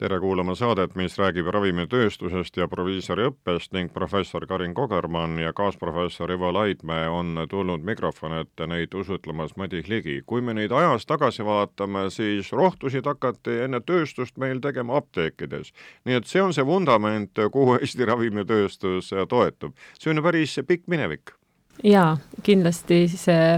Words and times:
tere 0.00 0.16
kuulama 0.20 0.54
saadet, 0.56 0.94
mis 0.96 1.18
räägib 1.20 1.50
ravimitööstusest 1.52 2.56
ja 2.56 2.64
proviisoriõppest 2.72 3.74
ning 3.76 3.90
professor 3.92 4.46
Karin 4.48 4.72
Kogermann 4.74 5.36
ja 5.42 5.52
kaasprofessor 5.52 6.32
Ivo 6.32 6.48
Laidmäe 6.56 7.08
on 7.12 7.42
tulnud 7.50 7.84
mikrofoni 7.84 8.38
ette 8.40 8.64
neid 8.70 8.96
usutlemas 8.96 9.52
Madis 9.60 9.90
Ligi. 9.92 10.22
kui 10.26 10.40
me 10.40 10.54
neid 10.56 10.72
ajas 10.72 11.04
tagasi 11.06 11.44
vaatame, 11.44 12.06
siis 12.10 12.52
rohtusid 12.52 13.04
hakati 13.04 13.58
enne 13.66 13.80
tööstust 13.80 14.38
meil 14.38 14.60
tegema 14.64 14.96
apteekides. 14.96 15.72
nii 16.04 16.16
et 16.16 16.26
see 16.26 16.42
on 16.42 16.56
see 16.56 16.64
vundament, 16.66 17.36
kuhu 17.52 17.76
Eesti 17.76 18.08
ravimitööstus 18.08 19.12
toetub. 19.28 19.76
see 19.98 20.10
on 20.10 20.16
ju 20.16 20.22
päris 20.22 20.58
pikk 20.66 20.88
minevik 20.88 21.36
jaa, 21.84 22.16
kindlasti 22.42 23.04
see 23.12 23.56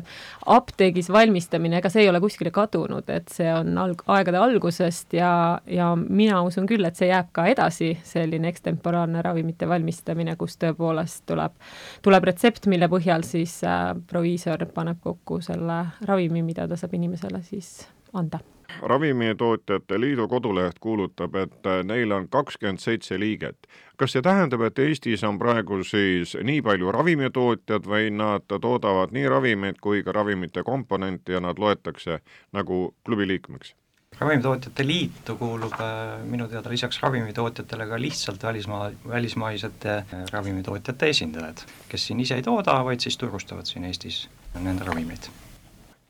apteegis 0.53 1.09
valmistamine, 1.13 1.79
ega 1.79 1.91
see 1.93 2.05
ei 2.05 2.11
ole 2.11 2.21
kuskile 2.23 2.51
kadunud, 2.55 3.09
et 3.15 3.31
see 3.33 3.49
on 3.55 3.77
alg-, 3.79 4.03
aegade 4.11 4.41
algusest 4.43 5.15
ja, 5.17 5.33
ja 5.71 5.93
mina 5.97 6.43
usun 6.47 6.67
küll, 6.71 6.85
et 6.87 6.99
see 6.99 7.11
jääb 7.11 7.31
ka 7.35 7.47
edasi, 7.51 7.93
selline 8.07 8.51
ekstemporaarne 8.51 9.23
ravimite 9.23 9.69
valmistamine, 9.71 10.37
kus 10.41 10.59
tõepoolest 10.63 11.25
tuleb, 11.31 11.55
tuleb 12.03 12.31
retsept, 12.33 12.67
mille 12.73 12.91
põhjal 12.93 13.27
siis 13.27 13.61
äh, 13.67 13.93
proviisor 14.11 14.67
paneb 14.75 15.03
kokku 15.03 15.41
selle 15.45 15.85
ravimi, 16.09 16.45
mida 16.47 16.67
ta 16.69 16.79
saab 16.79 16.99
inimesele 16.99 17.43
siis 17.47 17.77
anda 18.13 18.43
ravimitootjate 18.83 20.01
liidu 20.01 20.29
koduleht 20.29 20.79
kuulutab, 20.81 21.35
et 21.35 21.69
neil 21.85 22.13
on 22.13 22.29
kakskümmend 22.29 22.81
seitse 22.81 23.19
liiget. 23.21 23.67
kas 23.97 24.13
see 24.13 24.23
tähendab, 24.23 24.65
et 24.67 24.79
Eestis 24.79 25.23
on 25.25 25.39
praegu 25.39 25.83
siis 25.85 26.35
nii 26.43 26.63
palju 26.63 26.93
ravimitootjad 26.93 27.87
või 27.87 28.11
nad 28.11 28.49
toodavad 28.49 29.13
nii 29.15 29.29
ravimeid 29.29 29.79
kui 29.81 30.03
ka 30.03 30.13
ravimite 30.13 30.63
komponente 30.67 31.33
ja 31.33 31.41
nad 31.41 31.59
loetakse 31.59 32.19
nagu 32.53 32.95
klubi 33.05 33.29
liikmeks? 33.29 33.75
ravimitootjate 34.21 34.87
liitu 34.87 35.37
kuulub 35.37 35.73
äh, 35.73 36.25
minu 36.29 36.49
teada 36.49 36.71
lisaks 36.71 37.01
ravimitootjatele 37.03 37.87
ka 37.87 38.01
lihtsalt 38.01 38.43
välismaa, 38.43 38.91
välismaisete 39.09 39.95
äh, 39.95 40.27
ravimitootjate 40.33 41.09
esindajad, 41.15 41.65
kes 41.89 42.07
siin 42.07 42.21
ise 42.21 42.41
ei 42.41 42.43
tooda, 42.43 42.77
vaid 42.85 43.01
siis 43.01 43.19
turustavad 43.19 43.67
siin 43.67 43.89
Eestis 43.89 44.27
nende 44.61 44.85
ravimeid 44.85 45.31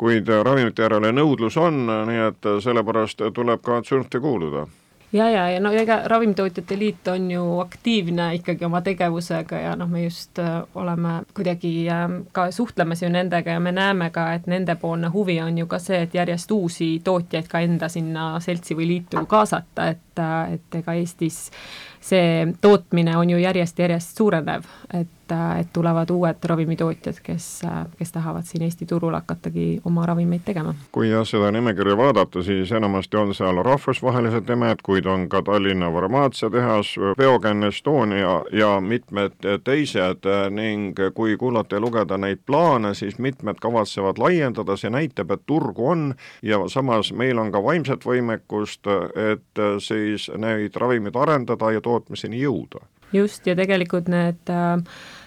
kuid 0.03 0.29
ravimite 0.43 0.83
järele 0.83 1.13
nõudlus 1.15 1.57
on, 1.63 1.85
nii 1.87 2.23
et 2.27 2.53
sellepärast 2.65 3.23
tuleb 3.35 3.63
ka 3.63 3.83
Zürnti 3.87 4.19
kuuluda. 4.21 4.67
Ja, 5.13 5.31
ja, 5.31 5.51
ja 5.51 5.61
no 5.61 5.71
ega 5.77 5.99
Ravimitootjate 6.09 6.79
Liit 6.79 7.09
on 7.09 7.31
ju 7.31 7.43
aktiivne 7.61 8.31
ikkagi 8.35 8.65
oma 8.65 8.81
tegevusega 8.81 9.59
ja 9.61 9.75
noh, 9.77 9.89
me 9.89 10.07
just 10.07 10.39
äh, 10.41 10.63
oleme 10.75 11.19
kuidagi 11.37 11.73
äh, 11.93 12.07
ka 12.33 12.47
suhtlemas 12.51 13.03
ju 13.03 13.11
nendega 13.13 13.59
ja 13.59 13.61
me 13.61 13.75
näeme 13.77 14.09
ka, 14.11 14.31
et 14.33 14.47
nendepoolne 14.49 15.11
huvi 15.13 15.37
on 15.45 15.59
ju 15.59 15.67
ka 15.69 15.79
see, 15.79 16.01
et 16.07 16.15
järjest 16.17 16.51
uusi 16.51 16.89
tootjaid 17.05 17.51
ka 17.53 17.61
enda 17.61 17.93
sinna 17.93 18.41
seltsi 18.41 18.77
või 18.79 18.89
liitu 18.89 19.27
kaasata, 19.29 19.91
et, 19.93 20.01
äh, 20.19 20.55
et 20.59 20.81
ega 20.83 20.95
Eestis 20.99 21.51
see 22.03 22.55
tootmine 22.61 23.17
on 23.17 23.31
ju 23.31 23.39
järjest-järjest 23.39 24.17
suurenev, 24.17 24.63
et, 24.95 25.09
et 25.61 25.69
tulevad 25.73 26.11
uued 26.11 26.45
ravimitootjad, 26.45 27.21
kes, 27.23 27.47
kes 27.99 28.13
tahavad 28.13 28.45
siin 28.45 28.65
Eesti 28.67 28.87
turul 28.87 29.15
hakatagi 29.15 29.81
oma 29.85 30.07
ravimeid 30.07 30.43
tegema. 30.45 30.75
kui 30.93 31.11
jah, 31.11 31.25
seda 31.27 31.51
nimekirja 31.55 31.97
vaadata, 31.97 32.43
siis 32.43 32.73
enamasti 32.73 33.17
on 33.17 33.35
seal 33.35 33.63
rahvusvahelised 33.63 34.51
nimed, 34.51 34.83
kuid 34.83 35.07
on 35.07 35.29
ka 35.29 35.43
Tallinna 35.43 35.93
farmaatsiatehas, 35.93 36.95
Biogen 37.19 37.65
Estonia 37.65 38.43
ja 38.53 38.81
mitmed 38.81 39.39
teised. 39.65 40.27
Ning 40.51 40.99
kui 41.15 41.37
kuulata 41.37 41.77
ja 41.77 41.81
lugeda 41.81 42.19
neid 42.19 42.43
plaane, 42.47 42.95
siis 42.95 43.19
mitmed 43.19 43.63
kavatsevad 43.63 44.19
laiendada, 44.19 44.77
see 44.77 44.91
näitab, 44.91 45.31
et 45.31 45.47
turgu 45.47 45.89
on. 45.89 46.15
Ja 46.43 46.59
samas 46.69 47.13
meil 47.13 47.39
on 47.39 47.53
ka 47.53 47.63
vaimset 47.63 48.05
võimekust, 48.05 48.91
et 49.31 49.65
siis 50.03 50.31
neid 50.39 50.77
ravimeid 50.77 51.17
arendada 51.17 51.73
ja 51.73 51.81
tootmiseni 51.81 52.43
jõuda. 52.43 52.85
just, 53.13 53.47
ja 53.47 53.57
tegelikult 53.57 54.09
need 54.09 54.51
äh, 54.51 54.77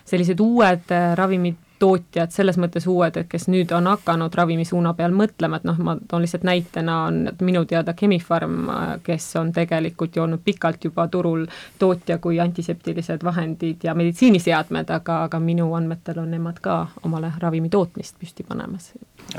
sellised 0.06 0.42
uued 0.42 0.92
äh, 0.92 1.12
ravimid, 1.18 1.58
tootjad 1.80 2.32
selles 2.32 2.58
mõttes 2.62 2.88
uued, 2.88 3.18
et 3.20 3.28
kes 3.30 3.48
nüüd 3.52 3.72
on 3.76 3.88
hakanud 3.90 4.34
ravimisuuna 4.36 4.94
peal 4.98 5.14
mõtlema, 5.16 5.60
et 5.60 5.68
noh, 5.68 5.78
ma 5.84 5.96
toon 6.08 6.24
lihtsalt 6.24 6.46
näitena, 6.48 6.98
on 7.10 7.20
minu 7.46 7.66
teada 7.70 7.96
Chemi-Pharm, 7.98 8.70
kes 9.04 9.28
on 9.42 9.52
tegelikult 9.56 10.16
ju 10.16 10.24
olnud 10.24 10.44
pikalt 10.46 10.88
juba 10.88 11.08
turul 11.12 11.46
tootja 11.80 12.18
kui 12.24 12.40
antiseptilised 12.40 13.24
vahendid 13.24 13.84
ja 13.84 13.96
meditsiiniseadmed, 13.98 14.94
aga, 14.96 15.22
aga 15.28 15.40
minu 15.44 15.68
andmetel 15.78 16.24
on 16.24 16.32
nemad 16.32 16.62
ka 16.64 16.80
omale 17.04 17.34
ravimi 17.42 17.70
tootmist 17.70 18.20
püsti 18.22 18.48
panemas. 18.48 18.94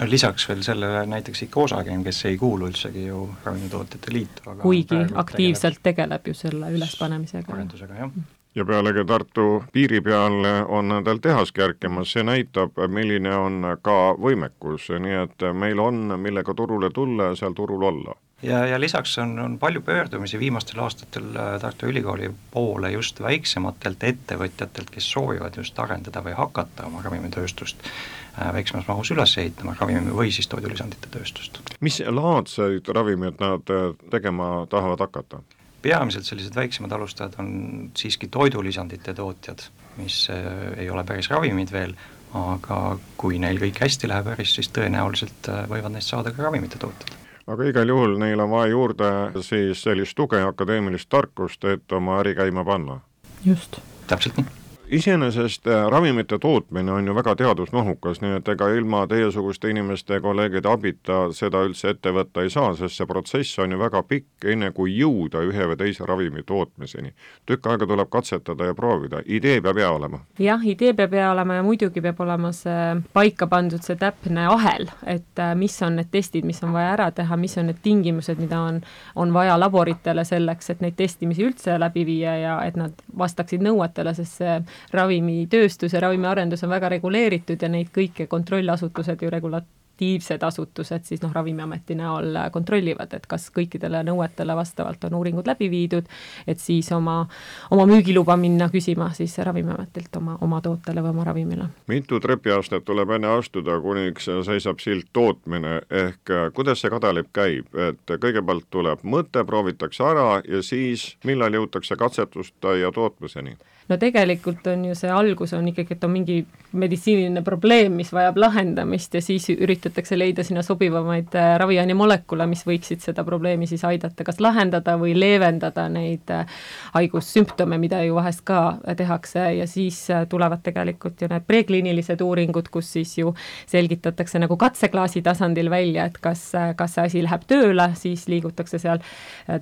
lisaks 0.05 0.49
veel 0.49 0.63
sellele 0.63 1.07
näiteks 1.07 1.43
ikka 1.49 1.61
Osagen, 1.61 2.05
kes 2.05 2.25
ei 2.25 2.37
kuulu 2.39 2.69
üldsegi 2.69 3.07
ju 3.07 3.29
Ravimitootjate 3.45 4.13
Liitu, 4.13 4.51
aga 4.51 4.63
kuigi 4.63 5.05
aktiivselt 5.15 5.83
tegeleb. 5.83 5.97
tegeleb 5.97 6.27
ju 6.27 6.35
selle 6.35 6.73
ülespanemisega. 6.77 7.53
arendusega, 7.53 7.95
jah 7.95 8.11
ja 8.57 8.65
pealegi 8.65 9.05
Tartu 9.05 9.65
piiri 9.73 10.01
peal 10.01 10.45
on 10.69 10.89
nendel 10.89 11.19
tehas 11.23 11.53
kerkimas, 11.53 12.13
see 12.13 12.25
näitab, 12.25 12.79
milline 12.89 13.35
on 13.37 13.65
ka 13.83 14.15
võimekus, 14.21 14.89
nii 15.01 15.19
et 15.25 15.51
meil 15.53 15.81
on, 15.83 16.17
millega 16.21 16.55
turule 16.55 16.91
tulla 16.91 17.31
ja 17.31 17.37
seal 17.37 17.55
turul 17.57 17.83
olla 17.83 18.17
ja, 18.43 18.67
ja 18.67 18.81
lisaks 18.81 19.19
on, 19.19 19.39
on 19.39 19.59
palju 19.59 19.81
pöördumisi 19.81 20.39
viimastel 20.39 20.81
aastatel 20.81 21.37
äh, 21.37 21.61
Tartu 21.61 21.87
Ülikooli 21.87 22.31
poole 22.51 22.91
just 22.91 23.21
väiksematelt 23.23 24.05
ettevõtjatelt, 24.05 24.91
kes 24.91 25.11
soovivad 25.13 25.57
just 25.57 25.79
arendada 25.79 26.23
või 26.25 26.37
hakata 26.37 26.87
oma 26.87 27.03
ravimitööstust 27.03 27.87
äh, 27.87 28.53
väiksemas 28.53 28.89
mahus 28.89 29.11
üles 29.11 29.37
ehitama, 29.39 29.77
ravimi 29.81 30.13
või 30.13 30.33
siis 30.33 30.49
toidulisandite 30.53 31.09
tööstust. 31.11 31.61
mis 31.81 32.01
laadseid 32.01 32.89
ravimeid 32.89 33.41
nad 33.41 33.73
äh, 33.73 33.93
tegema 34.11 34.67
tahavad 34.71 35.07
hakata? 35.07 35.43
Peamiselt 35.83 36.29
sellised 36.29 36.57
väiksemad 36.57 36.93
alustajad 36.93 37.39
on 37.43 37.51
siiski 37.97 38.29
toidulisandite 38.33 39.15
tootjad, 39.15 39.67
mis 40.01 40.27
äh, 40.31 40.49
ei 40.77 40.91
ole 40.91 41.05
päris 41.05 41.31
ravimid 41.31 41.73
veel, 41.73 41.95
aga 42.37 42.81
kui 43.17 43.39
neil 43.43 43.61
kõik 43.63 43.81
hästi 43.85 44.11
läheb 44.11 44.33
äris, 44.35 44.57
siis 44.59 44.73
tõenäoliselt 44.75 45.51
äh, 45.53 45.65
võivad 45.71 45.95
neist 45.95 46.13
saada 46.13 46.35
ka 46.35 46.49
ravimite 46.49 46.83
tootjad 46.83 47.15
aga 47.47 47.67
igal 47.71 47.89
juhul 47.89 48.17
neil 48.19 48.41
on 48.43 48.51
vaja 48.51 48.73
juurde 48.73 49.11
siis 49.47 49.85
sellist 49.87 50.17
tuge, 50.19 50.41
akadeemilist 50.43 51.09
tarkust, 51.09 51.65
et 51.65 51.93
oma 51.93 52.21
äri 52.21 52.35
käima 52.35 52.65
panna. 52.67 53.01
just. 53.45 53.79
täpselt 54.07 54.43
nii 54.43 54.66
iseenesest 54.89 55.67
äh, 55.67 55.91
ravimite 55.91 56.39
tootmine 56.39 56.93
on 56.93 57.07
ju 57.07 57.15
väga 57.15 57.37
teadusmahukas, 57.37 58.21
nii 58.21 58.37
et 58.39 58.49
ega 58.49 58.69
ilma 58.69 59.07
teiesuguste 59.07 59.71
inimeste 59.71 60.21
kolleegide 60.21 60.69
abita 60.71 61.19
seda 61.35 61.63
üldse 61.67 61.91
ette 61.91 62.13
võtta 62.15 62.45
ei 62.45 62.51
saa, 62.51 62.75
sest 62.79 63.01
see 63.01 63.07
protsess 63.07 63.59
on 63.59 63.75
ju 63.75 63.79
väga 63.81 64.03
pikk, 64.07 64.47
enne 64.53 64.71
kui 64.77 64.95
jõuda 64.95 65.43
ühe 65.49 65.67
või 65.73 65.79
teise 65.81 66.07
ravimi 66.07 66.43
tootmiseni. 66.47 67.13
tükk 67.47 67.67
aega 67.67 67.87
tuleb 67.87 68.11
katsetada 68.11 68.71
ja 68.71 68.75
proovida, 68.75 69.23
idee 69.27 69.61
peab 69.61 69.77
hea 69.77 69.91
olema. 69.91 70.21
jah, 70.39 70.67
idee 70.67 70.93
peab 70.95 71.13
hea 71.13 71.31
olema 71.33 71.55
ja 71.55 71.63
muidugi 71.63 72.01
peab 72.01 72.21
olema 72.21 72.53
see 72.53 73.03
paika 73.13 73.47
pandud, 73.47 73.83
see 73.83 73.97
täpne 73.97 74.47
ahel, 74.47 74.87
et 75.07 75.43
äh, 75.43 75.55
mis 75.55 75.83
on 75.83 75.97
need 75.97 76.13
testid, 76.15 76.47
mis 76.47 76.63
on 76.63 76.73
vaja 76.73 76.95
ära 76.95 77.11
teha, 77.11 77.37
mis 77.37 77.59
on 77.59 77.67
need 77.73 77.83
tingimused, 77.83 78.39
mida 78.39 78.61
on, 78.61 78.81
on 79.17 79.35
vaja 79.35 79.59
laboritele 79.59 80.25
selleks, 80.25 80.71
et 80.71 80.81
neid 80.81 80.95
testimisi 80.97 81.43
üldse 81.43 81.79
läbi 81.79 82.07
viia 82.07 82.39
ja 82.39 82.57
et 82.65 82.77
nad 82.77 82.95
vastaksid 83.19 83.67
nõuetele, 83.67 84.15
sest 84.15 84.43
see 84.43 84.57
ravimitööstus 84.93 85.93
ja 85.93 86.01
ravimiarendus 86.01 86.65
on 86.65 86.71
väga 86.71 86.89
reguleeritud 86.97 87.63
ja 87.63 87.69
neid 87.73 87.93
kõiki 87.95 88.29
kontrollasutused 88.31 89.23
ju 89.23 89.31
regula-, 89.33 89.65
aktiivsed 89.97 90.43
asutused 90.43 91.05
siis 91.05 91.23
noh, 91.23 91.33
Ravimiameti 91.33 91.95
näol 91.97 92.37
kontrollivad, 92.53 93.15
et 93.17 93.27
kas 93.27 93.49
kõikidele 93.51 94.03
nõuetele 94.05 94.57
vastavalt 94.57 95.05
on 95.09 95.15
uuringud 95.17 95.47
läbi 95.49 95.71
viidud, 95.73 96.05
et 96.47 96.61
siis 96.61 96.91
oma, 96.93 97.27
oma 97.71 97.87
müügiluba 97.89 98.37
minna 98.37 98.69
küsima 98.69 99.09
siis 99.17 99.39
Ravimiametilt 99.39 100.17
oma, 100.21 100.37
oma 100.41 100.61
tootele 100.61 101.01
või 101.01 101.15
oma 101.15 101.25
ravimile. 101.25 101.69
mitu 101.89 102.21
trepiastet 102.21 102.85
tuleb 102.85 103.11
enne 103.17 103.31
astuda, 103.39 103.81
kuniks 103.81 104.29
seisab 104.45 104.85
silt 104.85 105.09
tootmine, 105.13 105.81
ehk 105.91 106.35
kuidas 106.55 106.81
see 106.81 106.93
kadalipp 106.93 107.33
käib, 107.33 107.73
et 107.73 108.19
kõigepealt 108.21 108.69
tuleb 108.71 109.01
mõte, 109.03 109.45
proovitakse 109.49 110.05
ära 110.05 110.43
ja 110.45 110.61
siis 110.63 111.17
millal 111.25 111.57
jõutakse 111.57 111.97
katsetuste 111.97 112.77
ja 112.83 112.93
tootmiseni? 112.93 113.57
No 113.89 113.97
tegelikult 114.01 114.67
on 114.67 114.85
ju 114.89 114.95
see 114.99 115.11
algus 115.13 115.53
on 115.57 115.69
ikkagi, 115.71 115.95
et 115.97 116.05
on 116.05 116.11
mingi 116.11 116.41
meditsiiniline 116.77 117.43
probleem, 117.47 117.95
mis 117.97 118.11
vajab 118.13 118.39
lahendamist 118.41 119.15
ja 119.15 119.23
siis 119.23 119.49
üritatakse 119.55 120.19
leida 120.19 120.45
sinna 120.45 120.63
sobivamaid 120.67 121.35
äh, 121.39 121.53
raviaine 121.61 121.95
molekule, 121.97 122.47
mis 122.51 122.65
võiksid 122.67 123.05
seda 123.05 123.25
probleemi 123.25 123.69
siis 123.71 123.85
aidata 123.87 124.27
kas 124.27 124.41
lahendada 124.43 124.97
või 125.01 125.15
leevendada 125.17 125.87
neid 125.93 126.33
äh, 126.35 126.59
haigussümptome, 126.97 127.79
mida 127.79 128.03
ju 128.05 128.17
vahest 128.19 128.43
ka 128.47 128.79
tehakse. 128.97 129.47
Ja 129.57 129.67
siis 129.71 130.01
tulevad 130.29 130.63
tegelikult 130.67 131.23
ju 131.23 131.29
need 131.31 131.47
prekliinilised 131.47 132.21
uuringud, 132.25 132.69
kus 132.73 132.91
siis 132.97 133.15
ju 133.19 133.33
selgitatakse 133.71 134.41
nagu 134.43 134.57
katseklaasi 134.61 135.23
tasandil 135.25 135.71
välja, 135.71 136.07
et 136.11 136.19
kas, 136.23 136.49
kas 136.77 136.97
see 136.97 137.07
asi 137.07 137.25
läheb 137.25 137.47
tööle, 137.49 137.89
siis 137.99 138.27
liigutakse 138.31 138.81
seal, 138.83 139.03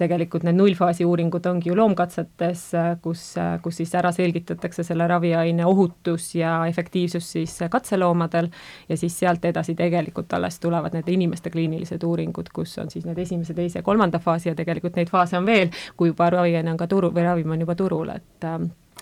tegelikult 0.00 0.47
need 0.47 0.59
nullfaasi 0.59 1.06
uuringud 1.06 1.47
ongi 1.50 1.71
ju 1.71 1.79
loomkatsetes, 1.79 2.67
kus, 3.05 3.26
kus 3.62 3.82
siis 3.82 3.94
ära 3.99 4.13
selgitatakse 4.14 4.84
selle 4.87 5.06
raviaine 5.11 5.66
ohutus 5.66 6.31
ja 6.38 6.56
efektiivsus 6.70 7.32
siis 7.37 7.58
katseloomadel 7.70 8.49
ja 8.88 8.96
siis 8.96 9.19
sealt 9.19 9.44
edasi 9.44 9.75
tegelikult 9.75 10.32
alles 10.32 10.61
tulevad 10.61 10.94
need 10.94 11.08
inimeste 11.08 11.50
kliinilised 11.50 12.02
uuringud, 12.02 12.52
kus 12.55 12.78
on 12.78 12.90
siis 12.90 13.05
need 13.08 13.19
esimese, 13.19 13.55
teise 13.55 13.82
kolmanda 13.82 14.19
faasi 14.19 14.52
ja 14.52 14.55
tegelikult 14.55 14.96
neid 14.96 15.12
faase 15.12 15.38
on 15.38 15.46
veel, 15.46 15.75
kui 15.96 16.12
juba 16.12 16.31
raviaine 16.31 16.72
on 16.72 16.81
ka 16.81 16.88
turu 16.90 17.12
või 17.14 17.26
ravim 17.26 17.55
on 17.56 17.66
juba 17.66 17.76
turul, 17.78 18.14
et 18.14 18.50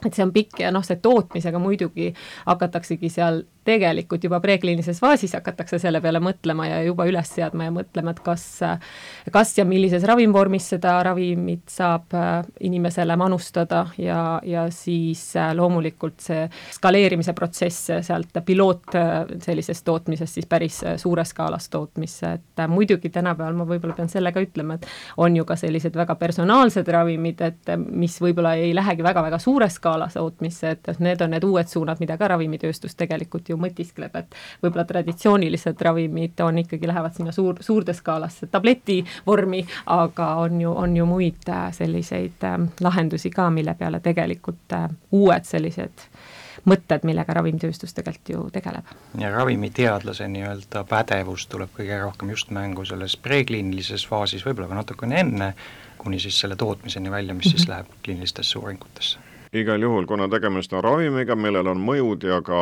et 0.06 0.14
see 0.14 0.26
on 0.26 0.32
pikk 0.34 0.62
ja 0.64 0.72
noh, 0.74 0.84
see 0.86 1.00
tootmisega 1.02 1.58
muidugi 1.62 2.12
hakataksegi 2.46 3.10
seal 3.12 3.42
tegelikult 3.64 4.24
juba 4.24 4.40
prekliinilises 4.42 4.98
faasis 5.00 5.36
hakatakse 5.36 5.78
selle 5.78 6.00
peale 6.02 6.18
mõtlema 6.22 6.66
ja 6.66 6.80
juba 6.82 7.06
üles 7.06 7.30
seadma 7.30 7.68
ja 7.68 7.74
mõtlema, 7.74 8.14
et 8.14 8.22
kas, 8.24 8.44
kas 9.34 9.52
ja 9.58 9.64
millises 9.68 10.02
ravimvormis 10.08 10.66
seda 10.74 10.96
ravimit 11.06 11.70
saab 11.70 12.14
äh, 12.18 12.32
inimesele 12.66 13.16
manustada 13.18 13.84
ja, 14.02 14.40
ja 14.46 14.66
siis 14.74 15.24
äh, 15.38 15.52
loomulikult 15.54 16.24
see 16.24 16.46
skaleerimise 16.74 17.36
protsess 17.38 17.92
sealt 18.02 18.42
piloot 18.46 18.96
äh, 18.98 19.14
sellisest 19.44 19.86
tootmisest 19.86 20.40
siis 20.40 20.50
päris 20.50 20.80
suures 20.98 21.30
skaalas 21.30 21.68
tootmisse, 21.70 22.32
et 22.38 22.64
muidugi 22.68 23.12
tänapäeval 23.14 23.54
ma 23.60 23.66
võib-olla 23.68 23.94
pean 23.96 24.10
selle 24.10 24.34
ka 24.34 24.42
ütlema, 24.42 24.80
et 24.80 24.88
on 25.22 25.36
ju 25.38 25.46
ka 25.46 25.56
sellised 25.60 25.94
väga 25.96 26.16
personaalsed 26.18 26.88
ravimid, 26.90 27.40
et 27.46 27.74
mis 27.86 28.18
võib-olla 28.22 28.56
ei 28.58 28.74
lähegi 28.74 29.06
väga-väga 29.06 29.38
suure 29.42 29.70
skaala 29.92 30.08
tootmisse, 30.14 30.70
et 30.70 30.98
need 30.98 31.20
on 31.20 31.30
need 31.30 31.44
uued 31.44 31.68
suunad, 31.68 32.00
mida 32.00 32.16
ka 32.16 32.28
ravimitööstus 32.32 32.94
tegelikult 32.96 33.48
ju 33.48 33.58
mõtiskleb, 33.60 34.14
et 34.16 34.36
võib-olla 34.62 34.84
traditsioonilised 34.88 35.80
ravimid 35.80 36.40
on 36.40 36.58
ikkagi, 36.62 36.88
lähevad 36.88 37.16
sinna 37.16 37.32
suur, 37.32 37.60
suurde 37.60 37.92
skaalasse 37.92 38.46
tableti 38.46 39.02
vormi, 39.26 39.64
aga 39.86 40.34
on 40.40 40.60
ju, 40.60 40.72
on 40.72 40.96
ju 40.96 41.06
muid 41.06 41.48
äh, 41.48 41.68
selliseid 41.72 42.44
äh, 42.48 42.58
lahendusi 42.80 43.30
ka, 43.30 43.50
mille 43.50 43.74
peale 43.74 44.00
tegelikult 44.00 44.72
äh, 44.72 44.88
uued 45.12 45.44
sellised 45.44 46.06
mõtted, 46.64 47.02
millega 47.04 47.34
ravimitööstus 47.34 47.92
tegelikult 47.92 48.28
ju 48.32 48.44
tegeleb. 48.54 48.86
ja 49.18 49.30
ravimiteadlase 49.34 50.28
nii-öelda 50.28 50.84
pädevus 50.88 51.46
tuleb 51.50 51.74
kõige 51.76 51.98
rohkem 52.00 52.30
just 52.30 52.50
mängu 52.50 52.84
selles 52.88 53.16
prekliinilises 53.16 54.06
faasis, 54.08 54.46
võib-olla 54.46 54.70
ka 54.70 54.80
natukene 54.80 55.20
enne, 55.20 55.52
kuni 55.98 56.22
siis 56.22 56.40
selle 56.40 56.56
tootmiseni 56.56 57.10
välja, 57.10 57.34
mis 57.34 57.50
siis 57.50 57.66
mhm. 57.66 57.74
läheb 57.74 57.92
kliinilistesse 58.04 58.58
uuringutesse 58.58 59.31
igal 59.52 59.82
juhul, 59.82 60.06
kuna 60.06 60.28
tegemist 60.28 60.72
on 60.72 60.84
ravimiga, 60.84 61.36
millel 61.36 61.68
on 61.72 61.82
mõjud 61.84 62.24
ja 62.24 62.40
ka 62.44 62.60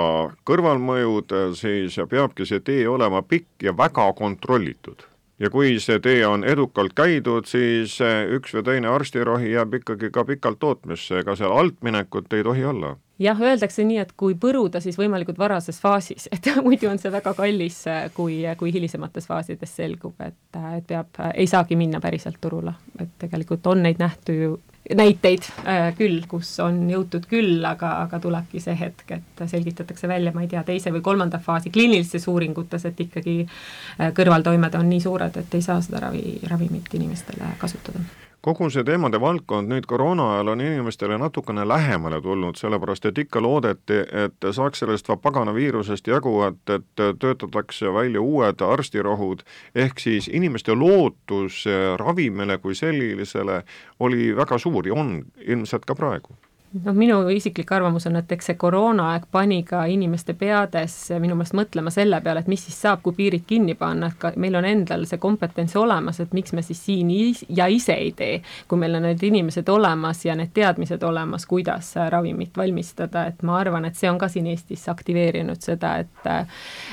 kõrvalmõjud, 0.48 1.34
siis 1.58 1.98
peabki 2.10 2.46
see 2.46 2.62
tee 2.66 2.88
olema 2.88 3.22
pikk 3.22 3.68
ja 3.68 3.76
väga 3.76 4.12
kontrollitud. 4.18 5.06
ja 5.40 5.48
kui 5.50 5.78
see 5.80 5.98
tee 6.04 6.26
on 6.26 6.44
edukalt 6.44 6.92
käidud, 6.92 7.46
siis 7.48 7.94
üks 8.36 8.52
või 8.54 8.64
teine 8.64 8.88
arstirohi 8.88 9.52
jääb 9.52 9.74
ikkagi 9.74 10.10
ka 10.10 10.24
pikalt 10.24 10.58
tootmisse, 10.58 11.22
ega 11.22 11.36
seal 11.36 11.52
altminekut 11.52 12.32
ei 12.32 12.42
tohi 12.44 12.64
olla 12.64 12.96
jah, 13.20 13.42
öeldakse 13.44 13.84
nii, 13.84 13.98
et 14.02 14.14
kui 14.18 14.34
põruda, 14.40 14.80
siis 14.82 14.98
võimalikult 14.98 15.38
varases 15.38 15.80
faasis, 15.82 16.28
et 16.34 16.50
muidu 16.64 16.90
on 16.90 16.98
see 17.00 17.12
väga 17.12 17.34
kallis, 17.38 17.82
kui, 18.16 18.42
kui 18.58 18.72
hilisemates 18.74 19.28
faasides 19.30 19.76
selgub, 19.82 20.16
et, 20.24 20.58
et 20.76 20.86
peab, 20.86 21.22
ei 21.34 21.48
saagi 21.50 21.78
minna 21.78 22.00
päriselt 22.00 22.40
turule, 22.40 22.74
et 23.00 23.14
tegelikult 23.20 23.66
on 23.70 23.84
neid 23.86 24.00
nähtu 24.02 24.36
ju 24.36 24.58
näiteid 24.96 25.44
äh, 25.68 25.90
küll, 25.94 26.22
kus 26.28 26.52
on 26.64 26.80
jõutud 26.90 27.26
küll, 27.30 27.60
aga, 27.66 27.92
aga 28.06 28.18
tulebki 28.22 28.62
see 28.62 28.74
hetk, 28.78 29.12
et 29.18 29.42
selgitatakse 29.50 30.08
välja, 30.08 30.32
ma 30.34 30.42
ei 30.44 30.50
tea, 30.50 30.62
teise 30.66 30.92
või 30.94 31.04
kolmanda 31.04 31.38
faasi 31.42 31.70
kliinilistes 31.70 32.26
uuringutes, 32.32 32.88
et 32.88 33.04
ikkagi 33.06 33.36
äh, 33.44 34.10
kõrvaltoimed 34.16 34.80
on 34.80 34.90
nii 34.90 35.04
suured, 35.04 35.36
et 35.36 35.54
ei 35.54 35.62
saa 35.62 35.78
seda 35.84 36.02
ravi, 36.08 36.40
ravimit 36.50 36.90
inimestele 36.98 37.54
kasutada 37.60 38.02
kogu 38.40 38.70
see 38.72 38.84
teemade 38.84 39.20
valdkond 39.20 39.68
nüüd 39.68 39.86
koroona 39.90 40.30
ajal 40.34 40.52
on 40.54 40.60
inimestele 40.64 41.18
natukene 41.20 41.66
lähemale 41.68 42.20
tulnud, 42.24 42.56
sellepärast 42.56 43.10
et 43.10 43.18
ikka 43.18 43.42
loodeti, 43.42 44.00
et 44.24 44.48
saaks 44.56 44.84
sellest 44.84 45.10
pagana 45.22 45.54
viirusest 45.54 46.08
jagu, 46.08 46.36
et, 46.48 46.74
et 46.74 47.04
töötatakse 47.20 47.92
välja 47.94 48.20
uued 48.20 48.64
arstirohud, 48.64 49.44
ehk 49.74 50.00
siis 50.00 50.28
inimeste 50.28 50.74
lootus 50.74 51.64
ravimile 52.00 52.58
kui 52.58 52.74
sellisele 52.74 53.62
oli 54.00 54.30
väga 54.36 54.58
suur 54.58 54.88
ja 54.88 54.94
on 54.94 55.18
ilmselt 55.46 55.84
ka 55.84 55.94
praegu 55.94 56.36
noh, 56.72 56.94
minu 56.94 57.28
isiklik 57.28 57.72
arvamus 57.72 58.06
on, 58.06 58.16
et 58.20 58.32
eks 58.32 58.50
see 58.50 58.58
koroonaaeg 58.60 59.26
pani 59.32 59.62
ka 59.66 59.82
inimeste 59.90 60.34
peades 60.38 60.94
minu 61.22 61.34
meelest 61.38 61.56
mõtlema 61.58 61.92
selle 61.94 62.20
peale, 62.24 62.44
et 62.44 62.50
mis 62.50 62.62
siis 62.66 62.76
saab, 62.84 63.02
kui 63.04 63.16
piirid 63.16 63.44
kinni 63.48 63.74
panna, 63.78 64.10
et 64.10 64.18
ka 64.20 64.32
meil 64.40 64.58
on 64.58 64.68
endal 64.68 65.06
see 65.08 65.18
kompetents 65.22 65.76
olemas, 65.80 66.20
et 66.22 66.34
miks 66.36 66.54
me 66.56 66.62
siis 66.66 66.84
siin 66.84 67.10
ja 67.56 67.66
ise 67.66 67.96
ei 67.98 68.12
tee, 68.16 68.40
kui 68.68 68.78
meil 68.78 68.94
on 68.98 69.08
need 69.08 69.22
inimesed 69.26 69.68
olemas 69.68 70.24
ja 70.24 70.36
need 70.38 70.52
teadmised 70.54 71.02
olemas, 71.02 71.46
kuidas 71.50 71.92
ravimit 72.10 72.56
valmistada, 72.56 73.26
et 73.26 73.42
ma 73.42 73.58
arvan, 73.58 73.88
et 73.88 73.98
see 73.98 74.10
on 74.10 74.18
ka 74.18 74.28
siin 74.30 74.46
Eestis 74.50 74.88
aktiveerinud 74.88 75.60
seda, 75.62 75.96
et 75.98 76.08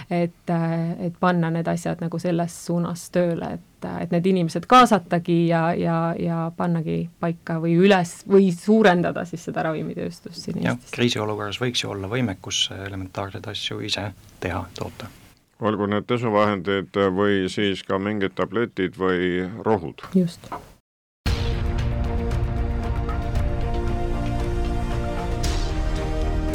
et, 0.09 0.51
et 1.05 1.15
panna 1.19 1.49
need 1.51 1.67
asjad 1.67 2.01
nagu 2.01 2.19
selles 2.19 2.53
suunas 2.65 3.09
tööle, 3.13 3.57
et 3.57 3.76
et, 3.77 3.87
et 4.03 4.15
need 4.15 4.29
inimesed 4.33 4.65
kaasatagi 4.69 5.37
ja, 5.47 5.73
ja, 5.77 5.97
ja 6.19 6.39
pannagi 6.57 7.09
paika 7.19 7.59
või 7.63 7.77
üles 7.79 8.19
või 8.29 8.51
suurendada 8.55 9.25
siis 9.25 9.45
seda 9.49 9.67
ravimitööstust 9.69 10.47
siin 10.47 10.61
Eestis. 10.63 10.93
kriisiolukorras 10.95 11.61
võiks 11.61 11.83
ju 11.83 11.93
olla 11.93 12.09
võimekus 12.11 12.67
elementaarseid 12.75 13.47
asju 13.47 13.81
ise 13.85 14.11
teha, 14.39 14.65
toota. 14.77 15.11
olgu 15.59 15.89
need 15.89 16.07
desovahendid 16.09 16.97
või 17.13 17.45
siis 17.49 17.83
ka 17.83 17.99
mingid 17.99 18.35
tabletid 18.35 18.97
või 18.97 19.45
rohud. 19.65 20.07
just 20.15 20.49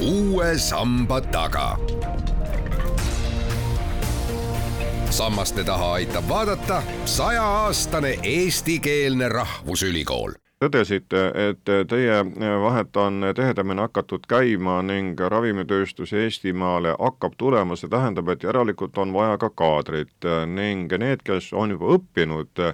uue 0.02 0.58
samba 0.58 1.20
taga 1.20 1.78
sammaste 5.12 5.64
taha 5.64 5.92
aitab 5.92 6.28
vaadata 6.28 6.82
sajaaastane 7.04 8.18
eestikeelne 8.22 9.28
rahvusülikool 9.28 10.32
tõdesite, 10.62 11.20
et 11.50 11.70
teie 11.88 12.18
vahet 12.62 12.96
on 12.96 13.24
tihedamini 13.34 13.82
hakatud 13.82 14.24
käima 14.30 14.78
ning 14.86 15.20
ravimitööstus 15.20 16.12
Eestimaale 16.14 16.94
hakkab 17.00 17.34
tulema, 17.38 17.76
see 17.76 17.90
tähendab, 17.90 18.30
et 18.30 18.46
järelikult 18.46 18.98
on 19.02 19.12
vaja 19.12 19.38
ka 19.42 19.50
kaadrit 19.50 20.28
ning 20.46 20.92
need, 21.02 21.26
kes 21.26 21.50
on 21.52 21.74
juba 21.74 21.96
õppinud 21.96 22.64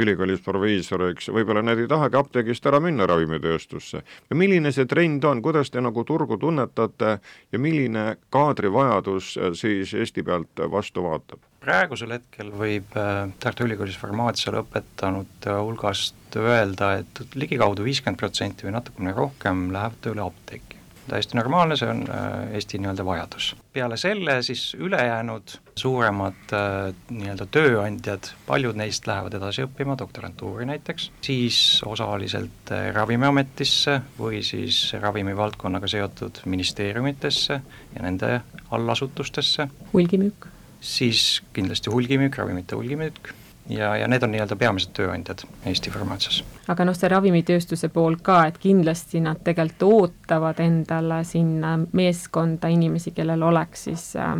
ülikoolis 0.00 0.44
proviisoriks, 0.44 1.32
võib-olla 1.32 1.64
nad 1.64 1.80
ei 1.80 1.88
tahagi 1.88 2.20
apteegist 2.20 2.66
ära 2.70 2.80
minna 2.80 3.08
ravimitööstusse. 3.08 4.02
milline 4.34 4.72
see 4.72 4.86
trend 4.86 5.24
on, 5.24 5.42
kuidas 5.42 5.70
te 5.70 5.80
nagu 5.80 6.04
turgu 6.04 6.36
tunnetate 6.36 7.18
ja 7.52 7.58
milline 7.58 8.16
kaadrivajadus 8.30 9.38
siis 9.54 9.94
Eesti 9.94 10.22
pealt 10.22 10.68
vastu 10.70 11.08
vaatab? 11.08 11.49
Praegusel 11.60 12.16
hetkel 12.16 12.50
võib 12.56 12.96
äh, 12.98 13.28
Tartu 13.40 13.66
Ülikoolis 13.68 13.98
farmaatia 14.00 14.54
lõpetanute 14.54 15.54
hulgast 15.60 16.36
öelda, 16.40 16.94
et 17.02 17.36
ligikaudu 17.36 17.84
viiskümmend 17.84 18.20
protsenti 18.20 18.66
või 18.66 18.76
natukene 18.78 19.14
rohkem 19.16 19.68
läheb 19.74 19.96
tööle 20.04 20.24
apteeki. 20.24 20.78
täiesti 21.10 21.34
normaalne, 21.36 21.76
see 21.76 21.88
on 21.90 22.04
äh, 22.06 22.54
Eesti 22.56 22.78
nii-öelda 22.78 23.04
vajadus. 23.04 23.54
peale 23.72 23.96
selle 24.00 24.42
siis 24.46 24.74
ülejäänud 24.78 25.56
suuremad 25.76 26.54
äh, 26.56 26.94
nii-öelda 27.10 27.46
tööandjad, 27.50 28.30
paljud 28.46 28.78
neist 28.80 29.06
lähevad 29.10 29.34
edasi 29.36 29.66
õppima, 29.66 29.98
doktorantuuri 29.98 30.68
näiteks, 30.70 31.10
siis 31.20 31.82
osaliselt 31.86 32.72
Ravimiametisse 32.94 33.98
või 34.18 34.40
siis 34.46 34.94
ravimivaldkonnaga 35.00 35.90
seotud 35.90 36.40
ministeeriumitesse 36.46 37.60
ja 37.96 38.06
nende 38.06 38.40
allasutustesse. 38.70 39.68
hulgimüük 39.92 40.48
siis 40.80 41.42
kindlasti 41.52 41.92
hulgimüük, 41.92 42.36
ravimite 42.40 42.76
hulgimüük 42.76 43.34
ja, 43.70 43.96
ja 43.96 44.08
need 44.08 44.22
on 44.22 44.32
nii-öelda 44.34 44.56
peamised 44.56 44.92
tööandjad 44.96 45.44
Eesti 45.68 45.90
farmaatsias. 45.92 46.40
aga 46.70 46.84
noh, 46.86 46.96
see 46.96 47.10
ravimitööstuse 47.12 47.90
pool 47.92 48.16
ka, 48.22 48.42
et 48.48 48.58
kindlasti 48.62 49.20
nad 49.24 49.40
tegelikult 49.44 49.86
ootavad 49.86 50.60
endale 50.62 51.22
sinna 51.24 51.76
meeskonda 51.96 52.70
inimesi, 52.72 53.12
kellel 53.16 53.42
oleks 53.42 53.84
siis 53.88 54.06
äh, 54.16 54.34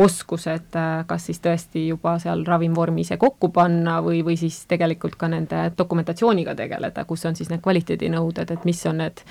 oskused 0.00 0.78
äh, 0.78 0.90
kas 1.06 1.28
siis 1.30 1.42
tõesti 1.44 1.86
juba 1.88 2.16
seal 2.22 2.44
ravimvormi 2.46 3.04
ise 3.06 3.18
kokku 3.20 3.50
panna 3.54 4.00
või, 4.04 4.22
või 4.26 4.38
siis 4.40 4.62
tegelikult 4.70 5.18
ka 5.20 5.28
nende 5.28 5.68
dokumentatsiooniga 5.78 6.54
tegeleda, 6.54 7.04
kus 7.04 7.26
on 7.26 7.36
siis 7.36 7.50
need 7.52 7.64
kvaliteedinõuded, 7.64 8.56
et 8.56 8.64
mis 8.68 8.86
on 8.86 9.02
need 9.04 9.24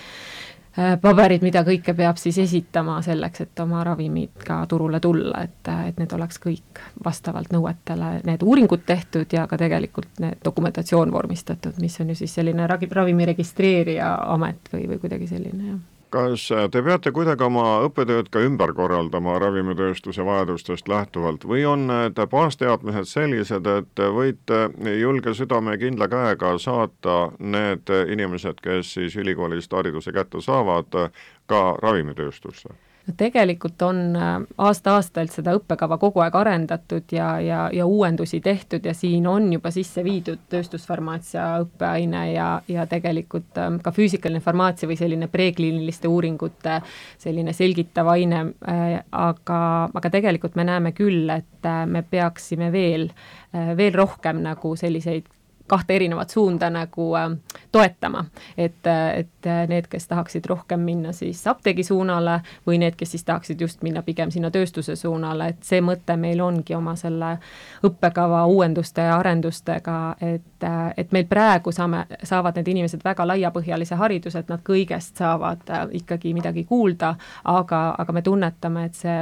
paberid, 1.02 1.44
mida 1.46 1.64
kõike 1.68 1.94
peab 1.98 2.18
siis 2.22 2.38
esitama 2.44 3.00
selleks, 3.06 3.42
et 3.46 3.62
oma 3.64 3.84
ravimid 3.84 4.44
ka 4.46 4.62
turule 4.70 5.00
tulla, 5.04 5.44
et, 5.44 5.72
et 5.90 6.00
need 6.00 6.14
oleks 6.16 6.40
kõik 6.44 6.82
vastavalt 7.06 7.52
nõuetele, 7.54 8.20
need 8.28 8.44
uuringud 8.46 8.86
tehtud 8.86 9.34
ja 9.34 9.48
ka 9.50 9.58
tegelikult 9.60 10.22
need 10.24 10.42
dokumentatsioon 10.46 11.12
vormistatud, 11.12 11.80
mis 11.82 12.00
on 12.02 12.14
ju 12.14 12.22
siis 12.22 12.36
selline 12.40 12.68
ravimi 12.70 13.30
registreerija 13.34 14.16
amet 14.36 14.74
või, 14.74 14.86
või 14.94 15.02
kuidagi 15.06 15.32
selline, 15.32 15.72
jah 15.74 15.80
kas 16.10 16.48
te 16.72 16.82
peate 16.84 17.12
kuidagi 17.16 17.46
oma 17.46 17.66
õppetööd 17.86 18.32
ka 18.34 18.42
ümber 18.46 18.74
korraldama 18.78 19.38
ravimitööstuse 19.42 20.26
vajadustest 20.26 20.90
lähtuvalt 20.90 21.46
või 21.46 21.66
on 21.70 21.88
need 21.92 22.20
baasteadmised 22.32 23.10
sellised, 23.10 23.68
et 23.68 24.04
võite 24.18 24.66
julge 25.00 25.34
südame 25.38 25.78
ja 25.78 25.84
kindla 25.86 26.10
käega 26.12 26.56
saata 26.58 27.32
need 27.40 27.94
inimesed, 28.10 28.62
kes 28.64 28.94
siis 28.98 29.16
ülikoolist 29.16 29.74
hariduse 29.74 30.14
kätte 30.16 30.42
saavad, 30.42 31.02
ka 31.50 31.64
ravimitööstusse? 31.82 32.89
Tegelikult 33.18 33.82
on 33.82 34.00
äh, 34.16 34.36
aasta-aastalt 34.58 35.34
seda 35.34 35.54
õppekava 35.58 35.98
kogu 36.02 36.24
aeg 36.24 36.36
arendatud 36.36 37.14
ja, 37.16 37.30
ja, 37.44 37.62
ja 37.74 37.86
uuendusi 37.86 38.42
tehtud 38.44 38.86
ja 38.86 38.94
siin 38.94 39.28
on 39.28 39.48
juba 39.54 39.72
sisse 39.72 40.04
viidud 40.04 40.46
tööstusfarmaatsia 40.52 41.48
õppeaine 41.64 42.24
ja, 42.34 42.50
ja 42.68 42.86
tegelikult 42.90 43.58
ähm, 43.62 43.80
ka 43.84 43.94
füüsikaline 43.96 44.44
farmaatsia 44.44 44.90
või 44.90 45.00
selline 45.00 45.30
prekliiniliste 45.32 46.12
uuringute 46.12 46.80
selline 47.18 47.54
selgitav 47.54 48.12
aine, 48.14 48.46
äh, 48.68 49.00
aga, 49.12 49.62
aga 49.94 50.14
tegelikult 50.14 50.60
me 50.60 50.68
näeme 50.70 50.94
küll, 50.98 51.30
et 51.34 51.68
äh, 51.70 51.84
me 51.88 52.04
peaksime 52.04 52.72
veel, 52.74 53.10
veel 53.50 53.94
rohkem 53.96 54.44
nagu 54.44 54.76
selliseid 54.78 55.26
kahte 55.70 55.96
erinevat 55.96 56.30
suunda 56.34 56.70
nagu 56.74 57.14
äh, 57.16 57.30
toetama. 57.72 58.26
et, 58.58 58.88
äh, 58.88 59.18
et 59.18 59.46
äh, 59.48 59.68
need, 59.68 59.88
kes 59.90 60.08
tahaksid 60.08 60.46
rohkem 60.46 60.80
minna 60.80 61.12
siis 61.12 61.48
apteegi 61.48 61.84
suunale 61.84 62.40
või 62.68 62.80
need, 62.80 62.96
kes 62.96 63.12
siis 63.12 63.24
tahaksid 63.24 63.62
just 63.62 63.84
minna 63.84 64.02
pigem 64.02 64.32
sinna 64.32 64.52
tööstuse 64.52 64.96
suunale, 64.96 65.48
et 65.48 65.64
see 65.64 65.82
mõte 65.82 66.16
meil 66.18 66.42
ongi 66.42 66.76
oma 66.76 66.96
selle 66.96 67.38
õppekava 67.86 68.46
uuenduste 68.46 69.02
ja 69.02 69.18
arendustega, 69.20 70.16
et, 70.22 70.64
äh, 70.64 70.94
et 70.98 71.12
meil 71.12 71.28
praegu 71.30 71.72
saame, 71.72 72.06
saavad 72.24 72.58
need 72.58 72.68
inimesed 72.74 73.06
väga 73.06 73.28
laiapõhjalise 73.28 73.96
hariduse, 73.96 74.40
et 74.40 74.50
nad 74.50 74.64
kõigest 74.66 75.22
saavad 75.22 75.70
ikkagi 75.92 76.34
midagi 76.34 76.64
kuulda, 76.66 77.16
aga, 77.44 77.84
aga 77.98 78.14
me 78.14 78.22
tunnetame, 78.26 78.86
et 78.90 78.98
see 78.98 79.20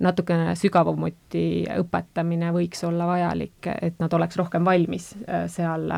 natukene 0.00 0.54
sügavamuti 0.56 1.46
õpetamine 1.78 2.52
võiks 2.56 2.84
olla 2.88 3.06
vajalik, 3.06 3.70
et 3.80 4.00
nad 4.00 4.12
oleks 4.12 4.36
rohkem 4.40 4.64
valmis 4.64 5.12
seal 5.52 5.89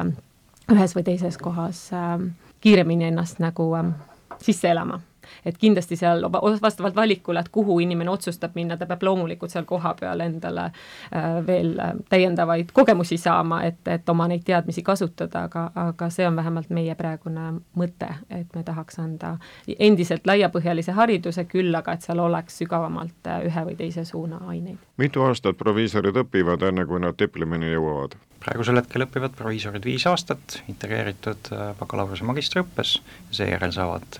ühes 0.73 0.97
või 0.97 1.07
teises 1.07 1.39
kohas 1.39 1.89
äh, 1.97 2.19
kiiremini 2.61 3.11
ennast 3.11 3.43
nagu 3.43 3.73
äh, 3.79 3.95
sisse 4.43 4.71
elama 4.71 5.01
et 5.45 5.59
kindlasti 5.59 5.97
seal 5.97 6.25
vastavalt 6.63 6.97
valikule, 6.97 7.41
et 7.41 7.49
kuhu 7.49 7.79
inimene 7.81 8.11
otsustab 8.11 8.55
minna, 8.55 8.77
ta 8.77 8.87
peab 8.87 9.03
loomulikult 9.03 9.51
seal 9.51 9.65
kohapeal 9.69 10.21
endale 10.21 10.65
äh, 10.69 11.39
veel 11.47 11.75
äh, 11.81 11.95
täiendavaid 12.11 12.73
kogemusi 12.73 13.17
saama, 13.17 13.63
et, 13.69 13.81
et 13.89 14.09
oma 14.09 14.29
neid 14.31 14.45
teadmisi 14.47 14.83
kasutada, 14.83 15.47
aga, 15.49 15.69
aga 15.89 16.11
see 16.11 16.27
on 16.29 16.37
vähemalt 16.37 16.71
meie 16.71 16.95
praegune 16.99 17.49
mõte, 17.79 18.11
et 18.31 18.55
me 18.55 18.65
tahaks 18.67 18.99
anda 19.03 19.37
endiselt 19.79 20.27
laiapõhjalise 20.27 20.95
hariduse, 20.97 21.45
küll 21.51 21.75
aga 21.75 21.97
et 21.97 22.07
seal 22.07 22.23
oleks 22.23 22.63
sügavamalt 22.63 23.31
äh, 23.31 23.47
ühe 23.49 23.67
või 23.71 23.79
teise 23.79 24.05
suuna 24.09 24.43
aineid. 24.49 24.79
Mitu 25.03 25.25
aastat 25.27 25.59
proviisorid 25.59 26.19
õpivad, 26.25 26.63
enne 26.69 26.87
kui 26.89 27.03
nad 27.03 27.19
diplomini 27.19 27.73
jõuavad? 27.75 28.19
praegusel 28.43 28.81
hetkel 28.81 29.05
õpivad 29.07 29.37
proviisorid 29.39 29.85
viis 29.87 30.07
aastat 30.11 30.61
integreeritud 30.67 31.53
bakalaureuse 31.79 32.27
magistriõppes, 32.27 32.97
seejärel 33.31 33.75
saavad 33.75 34.19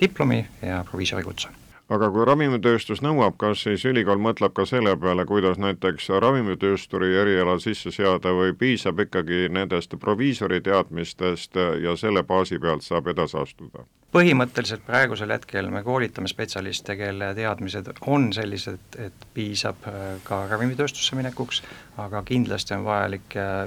diplomi 0.00 0.42
ja 0.60 0.82
proviisori 0.88 1.24
kutse 1.24 1.52
aga 1.92 2.08
kui 2.12 2.24
ravimitööstus 2.24 3.02
nõuab, 3.04 3.36
kas 3.40 3.64
siis 3.66 3.84
ülikool 3.88 4.20
mõtleb 4.22 4.54
ka 4.56 4.64
selle 4.68 4.94
peale, 5.00 5.26
kuidas 5.28 5.58
näiteks 5.60 6.08
ravimitöösturi 6.22 7.10
eriala 7.20 7.58
sisse 7.60 7.92
seada 7.92 8.32
või 8.36 8.54
piisab 8.56 9.02
ikkagi 9.04 9.48
nendest 9.52 9.96
proviisori 10.00 10.62
teadmistest 10.64 11.60
ja 11.82 11.96
selle 12.00 12.24
baasi 12.24 12.58
pealt 12.58 12.86
saab 12.86 13.12
edasi 13.12 13.38
astuda? 13.42 13.86
põhimõtteliselt 14.14 14.84
praegusel 14.86 15.32
hetkel 15.34 15.72
me 15.74 15.80
koolitame 15.82 16.30
spetsialiste, 16.30 16.94
kelle 16.94 17.32
teadmised 17.34 17.88
on 18.06 18.28
sellised, 18.32 18.94
et 19.02 19.24
piisab 19.34 19.88
äh, 19.90 20.04
ka 20.22 20.44
ravimitööstusse 20.52 21.18
minekuks, 21.18 21.64
aga 21.98 22.22
kindlasti 22.22 22.76
on 22.76 22.84
vajalik 22.86 23.34
äh, 23.42 23.64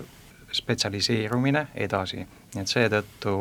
spetsialiseerumine 0.56 1.66
edasi, 1.76 2.24
nii 2.56 2.64
et 2.64 2.72
seetõttu 2.72 3.34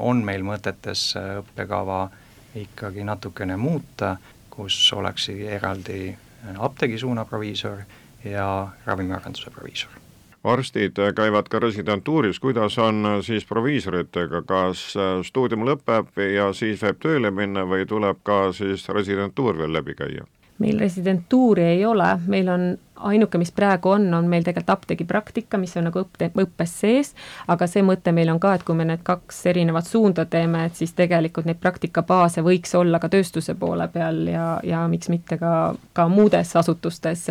on 0.00 0.24
meil 0.24 0.46
mõtetes 0.48 1.10
äh, 1.20 1.34
õppekava 1.42 2.00
äh, 2.06 2.23
ikkagi 2.54 3.04
natukene 3.04 3.56
muuta, 3.56 4.16
kus 4.50 4.92
oleks 4.92 5.28
eraldi 5.34 6.16
apteegisuuna 6.58 7.24
proviisor 7.24 7.84
ja 8.24 8.68
ravimiarenduse 8.86 9.50
proviisor 9.50 10.04
arstid 10.44 10.98
käivad 11.16 11.48
ka 11.48 11.58
residentuuris, 11.58 12.40
kuidas 12.40 12.78
on 12.78 13.06
siis 13.24 13.44
proviisoritega, 13.48 14.42
kas 14.44 14.82
stuudium 15.24 15.64
lõpeb 15.64 16.20
ja 16.34 16.50
siis 16.52 16.84
võib 16.84 17.00
tööle 17.00 17.30
minna 17.32 17.64
või 17.64 17.86
tuleb 17.88 18.20
ka 18.22 18.52
siis 18.52 18.84
residentuur 18.88 19.58
veel 19.58 19.72
läbi 19.72 19.96
käia? 19.96 20.26
Meil 20.58 20.78
residentuuri 20.78 21.62
ei 21.62 21.84
ole, 21.86 22.08
meil 22.26 22.48
on 22.48 22.66
ainuke, 23.04 23.38
mis 23.38 23.52
praegu 23.52 23.90
on, 23.90 24.06
on 24.14 24.28
meil 24.30 24.44
tegelikult 24.44 24.70
apteegipraktika, 24.70 25.58
mis 25.58 25.74
on 25.76 25.88
nagu 25.88 26.00
õppe, 26.04 26.30
õppes 26.40 26.74
sees, 26.80 27.10
aga 27.50 27.66
see 27.70 27.82
mõte 27.86 28.12
meil 28.14 28.30
on 28.32 28.38
ka, 28.40 28.54
et 28.54 28.64
kui 28.66 28.76
me 28.78 28.86
need 28.88 29.02
kaks 29.06 29.42
erinevat 29.50 29.88
suunda 29.88 30.24
teeme, 30.30 30.64
et 30.68 30.78
siis 30.78 30.94
tegelikult 30.96 31.48
neid 31.48 31.60
praktikabaase 31.62 32.44
võiks 32.46 32.74
olla 32.78 33.00
ka 33.02 33.10
tööstuse 33.12 33.56
poole 33.58 33.88
peal 33.92 34.22
ja, 34.30 34.46
ja 34.64 34.84
miks 34.90 35.10
mitte 35.12 35.38
ka, 35.40 35.74
ka 35.92 36.06
muudes 36.08 36.54
asutustes, 36.56 37.26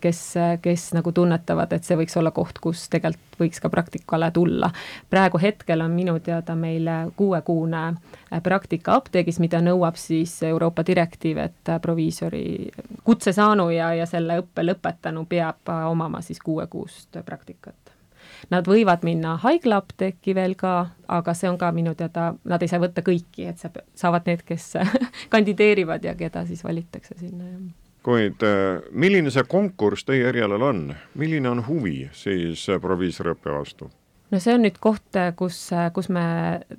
kes, 0.00 0.22
kes 0.62 0.88
nagu 0.96 1.12
tunnetavad, 1.12 1.74
et 1.76 1.84
see 1.84 1.98
võiks 1.98 2.16
olla 2.20 2.32
koht, 2.36 2.62
kus 2.62 2.86
tegelikult 2.92 3.24
võiks 3.36 3.60
ka 3.60 3.68
praktikale 3.68 4.30
tulla. 4.32 4.70
praegu 5.10 5.38
hetkel 5.42 5.82
on 5.84 5.92
minu 5.92 6.18
teada 6.24 6.54
meil 6.56 6.88
kuuekuune 7.16 7.82
praktika 8.42 8.96
apteegis, 8.96 9.38
mida 9.42 9.60
nõuab 9.60 9.98
siis 10.00 10.38
Euroopa 10.42 10.86
direktiiv, 10.86 11.38
et 11.38 11.74
proviisori 11.82 12.35
kutse 13.04 13.32
saanu 13.32 13.68
ja, 13.70 13.92
ja 13.94 14.06
selle 14.06 14.40
õppe 14.42 14.64
lõpetanu 14.66 15.26
peab 15.28 15.68
äh, 15.72 15.84
omama 15.90 16.22
siis 16.24 16.40
kuuekuust 16.44 17.18
praktikat. 17.24 17.76
Nad 18.50 18.66
võivad 18.68 19.02
minna 19.06 19.36
haiglaapteeki 19.42 20.34
veel 20.34 20.54
ka, 20.58 20.90
aga 21.08 21.34
see 21.34 21.48
on 21.50 21.58
ka 21.58 21.70
minu 21.74 21.94
teada, 21.98 22.32
nad 22.44 22.62
ei 22.62 22.70
saa 22.70 22.82
võtta 22.82 23.02
kõiki, 23.06 23.48
et 23.50 23.58
sa, 23.62 23.70
saavad 23.94 24.26
need, 24.28 24.44
kes 24.46 24.74
kandideerivad 25.34 26.04
ja 26.04 26.14
keda 26.18 26.46
siis 26.46 26.64
valitakse 26.66 27.18
sinna, 27.18 27.50
jah 27.50 27.66
kuid 28.06 28.42
äh, 28.46 28.84
milline 28.94 29.32
see 29.34 29.42
konkurss 29.50 30.06
teie 30.06 30.28
erialal 30.30 30.62
on, 30.62 30.82
milline 31.18 31.50
on 31.50 31.64
huvi 31.66 32.04
siis 32.14 32.68
äh, 32.70 32.78
proviisoriõppe 32.82 33.50
vastu? 33.50 33.90
No 34.30 34.40
see 34.42 34.54
on 34.54 34.64
nüüd 34.66 34.78
koht, 34.80 35.18
kus, 35.36 35.58
kus 35.94 36.08
me 36.08 36.24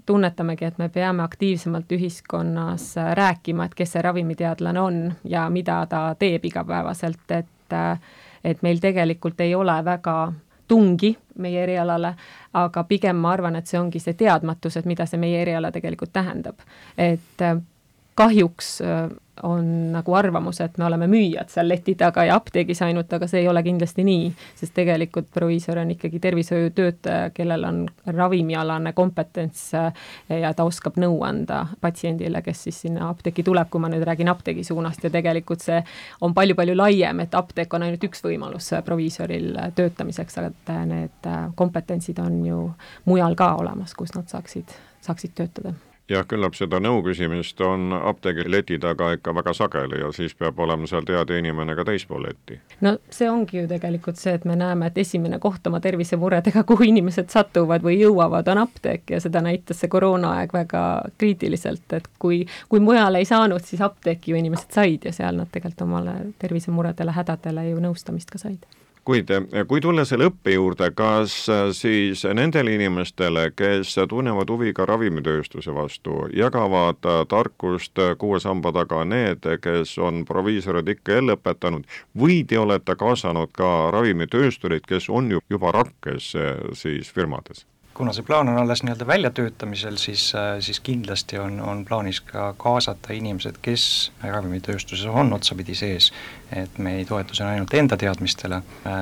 tunnetamegi, 0.06 0.66
et 0.66 0.78
me 0.78 0.90
peame 0.90 1.24
aktiivsemalt 1.24 1.92
ühiskonnas 1.96 2.96
rääkima, 3.20 3.66
et 3.68 3.76
kes 3.76 3.96
see 3.96 4.02
ravimiteadlane 4.04 4.82
on 4.82 5.04
ja 5.24 5.50
mida 5.50 5.86
ta 5.90 6.10
teeb 6.20 6.46
igapäevaselt, 6.46 7.24
et 7.32 7.54
et, 7.68 8.00
et 8.44 8.62
meil 8.62 8.80
tegelikult 8.80 9.42
ei 9.42 9.56
ole 9.56 9.76
väga 9.86 10.34
tungi 10.68 11.14
meie 11.40 11.64
erialale, 11.64 12.14
aga 12.54 12.84
pigem 12.84 13.16
ma 13.16 13.32
arvan, 13.32 13.56
et 13.56 13.68
see 13.68 13.80
ongi 13.80 14.00
see 14.04 14.18
teadmatus, 14.18 14.78
et 14.78 14.86
mida 14.86 15.06
see 15.06 15.20
meie 15.20 15.42
eriala 15.42 15.72
tegelikult 15.72 16.14
tähendab. 16.14 16.60
et 16.98 17.44
kahjuks 18.16 18.82
on 19.44 19.92
nagu 19.92 20.14
arvamus, 20.14 20.62
et 20.62 20.78
me 20.78 20.86
oleme 20.86 21.08
müüjad 21.12 21.50
seal 21.52 21.68
leti 21.70 21.96
taga 22.00 22.26
ja 22.28 22.36
apteegis 22.40 22.82
ainult, 22.86 23.12
aga 23.14 23.28
see 23.30 23.42
ei 23.44 23.48
ole 23.52 23.64
kindlasti 23.66 24.06
nii, 24.08 24.30
sest 24.60 24.74
tegelikult 24.78 25.30
proviisor 25.34 25.82
on 25.82 25.92
ikkagi 25.94 26.20
tervishoiutöötaja, 26.24 27.30
kellel 27.36 27.66
on 27.68 27.82
ravimialane 28.06 28.94
kompetents 28.98 29.64
äh, 29.78 29.92
ja 30.42 30.54
ta 30.58 30.66
oskab 30.68 31.00
nõu 31.02 31.22
anda 31.28 31.64
patsiendile, 31.82 32.42
kes 32.46 32.64
siis 32.68 32.82
sinna 32.86 33.10
apteeki 33.10 33.46
tuleb, 33.48 33.70
kui 33.72 33.84
ma 33.84 33.92
nüüd 33.94 34.06
räägin 34.08 34.32
apteegi 34.32 34.66
suunast 34.68 35.04
ja 35.04 35.14
tegelikult 35.14 35.66
see 35.66 35.82
on 36.22 36.36
palju-palju 36.38 36.78
laiem, 36.78 37.26
et 37.26 37.36
apteek 37.38 37.74
on 37.74 37.88
ainult 37.88 38.08
üks 38.10 38.24
võimalus 38.26 38.72
proviisoril 38.86 39.54
töötamiseks, 39.76 40.40
aga 40.42 40.80
need 40.88 41.32
kompetentsid 41.56 42.20
on 42.24 42.40
ju 42.46 42.64
mujal 43.06 43.36
ka 43.38 43.54
olemas, 43.62 43.94
kus 43.98 44.16
nad 44.16 44.30
saaksid, 44.32 44.74
saaksid 45.06 45.36
töötada 45.38 45.76
jah, 46.12 46.26
küllap 46.28 46.56
seda 46.58 46.80
nõu 46.84 47.02
küsimist 47.06 47.60
on 47.66 47.92
apteegi 47.96 48.48
leti 48.50 48.78
taga 48.80 49.12
ikka 49.18 49.34
väga 49.36 49.54
sageli 49.58 50.00
ja 50.02 50.12
siis 50.16 50.36
peab 50.40 50.60
olema 50.64 50.88
seal 50.88 51.06
teada 51.08 51.36
inimene 51.38 51.76
ka 51.76 51.86
teispool 51.88 52.24
letti. 52.24 52.60
no 52.82 52.98
see 53.10 53.30
ongi 53.30 53.62
ju 53.62 53.68
tegelikult 53.68 54.20
see, 54.22 54.38
et 54.38 54.46
me 54.46 54.56
näeme, 54.56 54.88
et 54.88 54.98
esimene 55.04 55.40
koht 55.44 55.68
oma 55.68 55.82
tervisemuredega, 55.84 56.64
kuhu 56.68 56.88
inimesed 56.88 57.30
satuvad 57.34 57.84
või 57.84 58.00
jõuavad, 58.02 58.48
on 58.54 58.64
apteek 58.64 59.16
ja 59.16 59.22
seda 59.24 59.44
näitas 59.44 59.84
see 59.84 59.92
koroonaaeg 59.92 60.54
väga 60.54 60.84
kriitiliselt, 61.18 61.88
et 62.00 62.10
kui, 62.20 62.46
kui 62.70 62.84
mujal 62.84 63.20
ei 63.20 63.28
saanud, 63.28 63.64
siis 63.68 63.84
apteeki 63.84 64.32
ju 64.32 64.42
inimesed 64.42 64.74
said 64.74 65.06
ja 65.06 65.16
seal 65.16 65.36
nad 65.36 65.52
tegelikult 65.52 65.88
omale 65.88 66.18
tervisemuredele, 66.40 67.14
hädadele 67.14 67.70
ju 67.70 67.84
nõustamist 67.84 68.32
ka 68.32 68.42
said 68.42 68.64
kuid 69.08 69.32
kui 69.70 69.82
tulla 69.84 70.04
selle 70.08 70.28
õppe 70.28 70.52
juurde, 70.58 70.90
kas 70.98 71.36
siis 71.78 72.26
nendele 72.36 72.74
inimestele, 72.76 73.52
kes 73.56 73.94
tunnevad 74.10 74.52
huvi 74.52 74.74
ka 74.76 74.88
ravimitööstuse 74.90 75.72
vastu, 75.76 76.26
jagavad 76.36 77.08
tarkust 77.32 78.00
kuue 78.20 78.42
samba 78.44 78.74
taga 78.76 79.06
need, 79.08 79.48
kes 79.64 79.96
on 80.04 80.26
proviisorid 80.28 80.92
ikka 80.98 81.20
jälle 81.22 81.38
õpetanud 81.40 81.88
või 82.20 82.42
te 82.48 82.60
olete 82.60 82.98
kaasanud 83.00 83.56
ka 83.56 83.72
ravimitöösturid, 83.96 84.84
kes 84.88 85.10
on 85.10 85.32
ju 85.32 85.44
juba 85.50 85.72
rakkes 85.80 86.34
siis 86.76 87.12
firmades? 87.14 87.66
Kuna 87.98 88.14
see 88.14 88.26
plaan 88.26 88.50
on 88.52 88.58
alles 88.62 88.84
nii-öelda 88.86 89.08
väljatöötamisel, 89.10 89.96
siis, 89.98 90.30
siis 90.60 90.80
kindlasti 90.86 91.40
on, 91.42 91.60
on 91.62 91.86
plaanis 91.86 92.22
ka 92.22 92.52
kaasata 92.58 93.14
inimesed, 93.18 93.58
kes 93.62 93.88
ravimitööstuses 94.22 95.10
on 95.10 95.34
otsapidi 95.34 95.76
sees, 95.76 96.12
et 96.54 96.78
me 96.78 97.00
ei 97.00 97.06
toetu 97.10 97.34
siin 97.34 97.50
ainult 97.50 97.74
enda 97.74 97.98
teadmistele, 97.98 98.62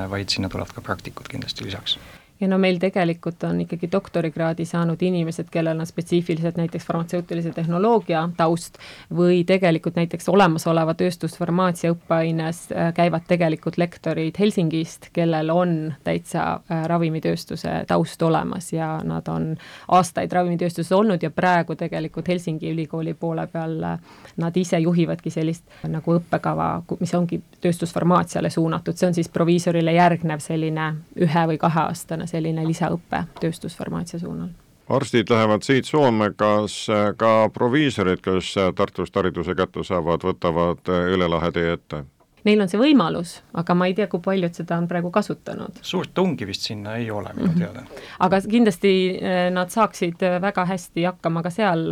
vaid 0.10 0.32
sinna 0.32 0.50
tulevad 0.50 0.72
ka 0.76 0.86
praktikud 0.86 1.28
kindlasti 1.32 1.68
lisaks 1.68 2.00
ja 2.40 2.48
no 2.48 2.58
meil 2.58 2.80
tegelikult 2.80 3.44
on 3.48 3.62
ikkagi 3.64 3.88
doktorikraadi 3.92 4.66
saanud 4.66 5.02
inimesed, 5.02 5.48
kellel 5.52 5.80
on 5.80 5.88
spetsiifiliselt 5.88 6.58
näiteks 6.60 6.86
farmatseutilise 6.86 7.52
tehnoloogia 7.56 8.30
taust 8.38 8.78
või 9.16 9.44
tegelikult 9.48 9.96
näiteks 9.96 10.30
olemasoleva 10.30 10.94
tööstusfarmaatsia 11.00 11.94
õppeaines 11.96 12.62
äh, 12.72 12.92
käivad 12.94 13.24
tegelikult 13.28 13.78
lektorid 13.78 14.36
Helsingist, 14.40 15.10
kellel 15.14 15.50
on 15.50 15.94
täitsa 16.04 16.44
äh, 16.60 16.84
ravimitööstuse 16.92 17.84
taust 17.88 18.22
olemas 18.22 18.74
ja 18.74 19.00
nad 19.04 19.28
on 19.32 19.54
aastaid 19.88 20.32
ravimitööstuses 20.32 20.92
olnud 20.92 21.24
ja 21.24 21.32
praegu 21.32 21.76
tegelikult 21.76 22.28
Helsingi 22.28 22.72
ülikooli 22.72 23.14
poole 23.14 23.48
peal 23.48 23.80
äh, 23.84 24.00
nad 24.38 24.58
ise 24.58 24.80
juhivadki 24.80 25.32
sellist 25.32 25.64
nagu 25.88 26.18
õppekava, 26.20 26.70
mis 27.00 27.16
ongi 27.16 27.40
tööstusfarmaatsiale 27.62 28.50
suunatud, 28.50 28.98
see 28.98 29.08
on 29.08 29.16
siis 29.16 29.32
proviisorile 29.32 29.96
järgnev 29.96 30.44
selline 30.44 30.92
ühe 31.16 31.48
või 31.48 31.58
kaheaastane 31.62 32.25
minna 32.26 32.32
selline 32.32 32.66
lisaõpe 32.66 33.26
tööstusfarmaatsia 33.40 34.20
suunal 34.20 34.50
arstid 34.90 35.30
lähevad 35.30 35.64
siit 35.66 35.86
Soome, 35.86 36.32
kas 36.38 36.88
ka 37.18 37.50
proviisorid, 37.54 38.22
kes 38.22 38.54
Tartust 38.76 39.16
hariduse 39.16 39.56
kätte 39.56 39.84
saavad, 39.84 40.22
võtavad 40.22 40.92
üle 41.10 41.28
lahe 41.28 41.52
tee 41.52 41.74
ette? 41.74 42.04
Neil 42.46 42.62
on 42.62 42.70
see 42.70 42.80
võimalus, 42.80 43.40
aga 43.58 43.74
ma 43.78 43.88
ei 43.90 43.96
tea, 43.98 44.08
kui 44.08 44.22
paljud 44.22 44.54
seda 44.54 44.78
on 44.78 44.88
praegu 44.88 45.12
kasutanud. 45.12 45.80
suurt 45.82 46.14
tungi 46.14 46.48
vist 46.48 46.62
sinna 46.62 46.96
ei 46.96 47.12
ole 47.12 47.34
minu 47.34 47.48
mm 47.48 47.54
-hmm. 47.54 47.60
teada. 47.60 47.84
aga 48.20 48.42
kindlasti 48.42 48.94
eh, 49.22 49.52
nad 49.52 49.70
saaksid 49.70 50.22
väga 50.42 50.66
hästi 50.66 51.04
hakkama 51.04 51.44
ka 51.44 51.50
seal 51.50 51.92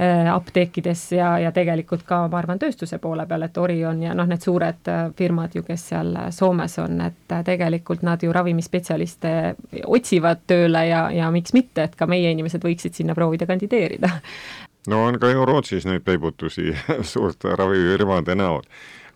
Äh, 0.00 0.34
apteekides 0.34 1.12
ja, 1.12 1.38
ja 1.38 1.50
tegelikult 1.52 2.02
ka 2.08 2.22
ma 2.32 2.38
arvan, 2.40 2.56
tööstuse 2.58 2.96
poole 2.98 3.26
peal, 3.28 3.42
et 3.44 3.58
Orion 3.60 3.98
ja 4.00 4.14
noh, 4.16 4.24
need 4.26 4.40
suured 4.40 4.88
firmad 5.18 5.52
ju, 5.52 5.62
kes 5.66 5.84
seal 5.90 6.16
Soomes 6.32 6.78
on, 6.80 6.96
et 7.04 7.34
tegelikult 7.44 8.00
nad 8.06 8.22
ju 8.24 8.32
ravimispetsialiste 8.32 9.34
otsivad 9.84 10.46
tööle 10.48 10.86
ja, 10.88 11.02
ja 11.12 11.28
miks 11.34 11.52
mitte, 11.52 11.84
et 11.84 11.98
ka 11.98 12.08
meie 12.08 12.32
inimesed 12.32 12.64
võiksid 12.64 12.96
sinna 12.96 13.14
proovida 13.14 13.46
kandideerida. 13.46 14.10
no 14.88 15.04
on 15.10 15.20
ka 15.20 15.28
ju 15.28 15.44
Rootsis 15.44 15.84
neid 15.84 16.08
peibutusi 16.08 16.72
suurte 17.12 17.52
ravifirmade 17.60 18.34
näol 18.40 18.64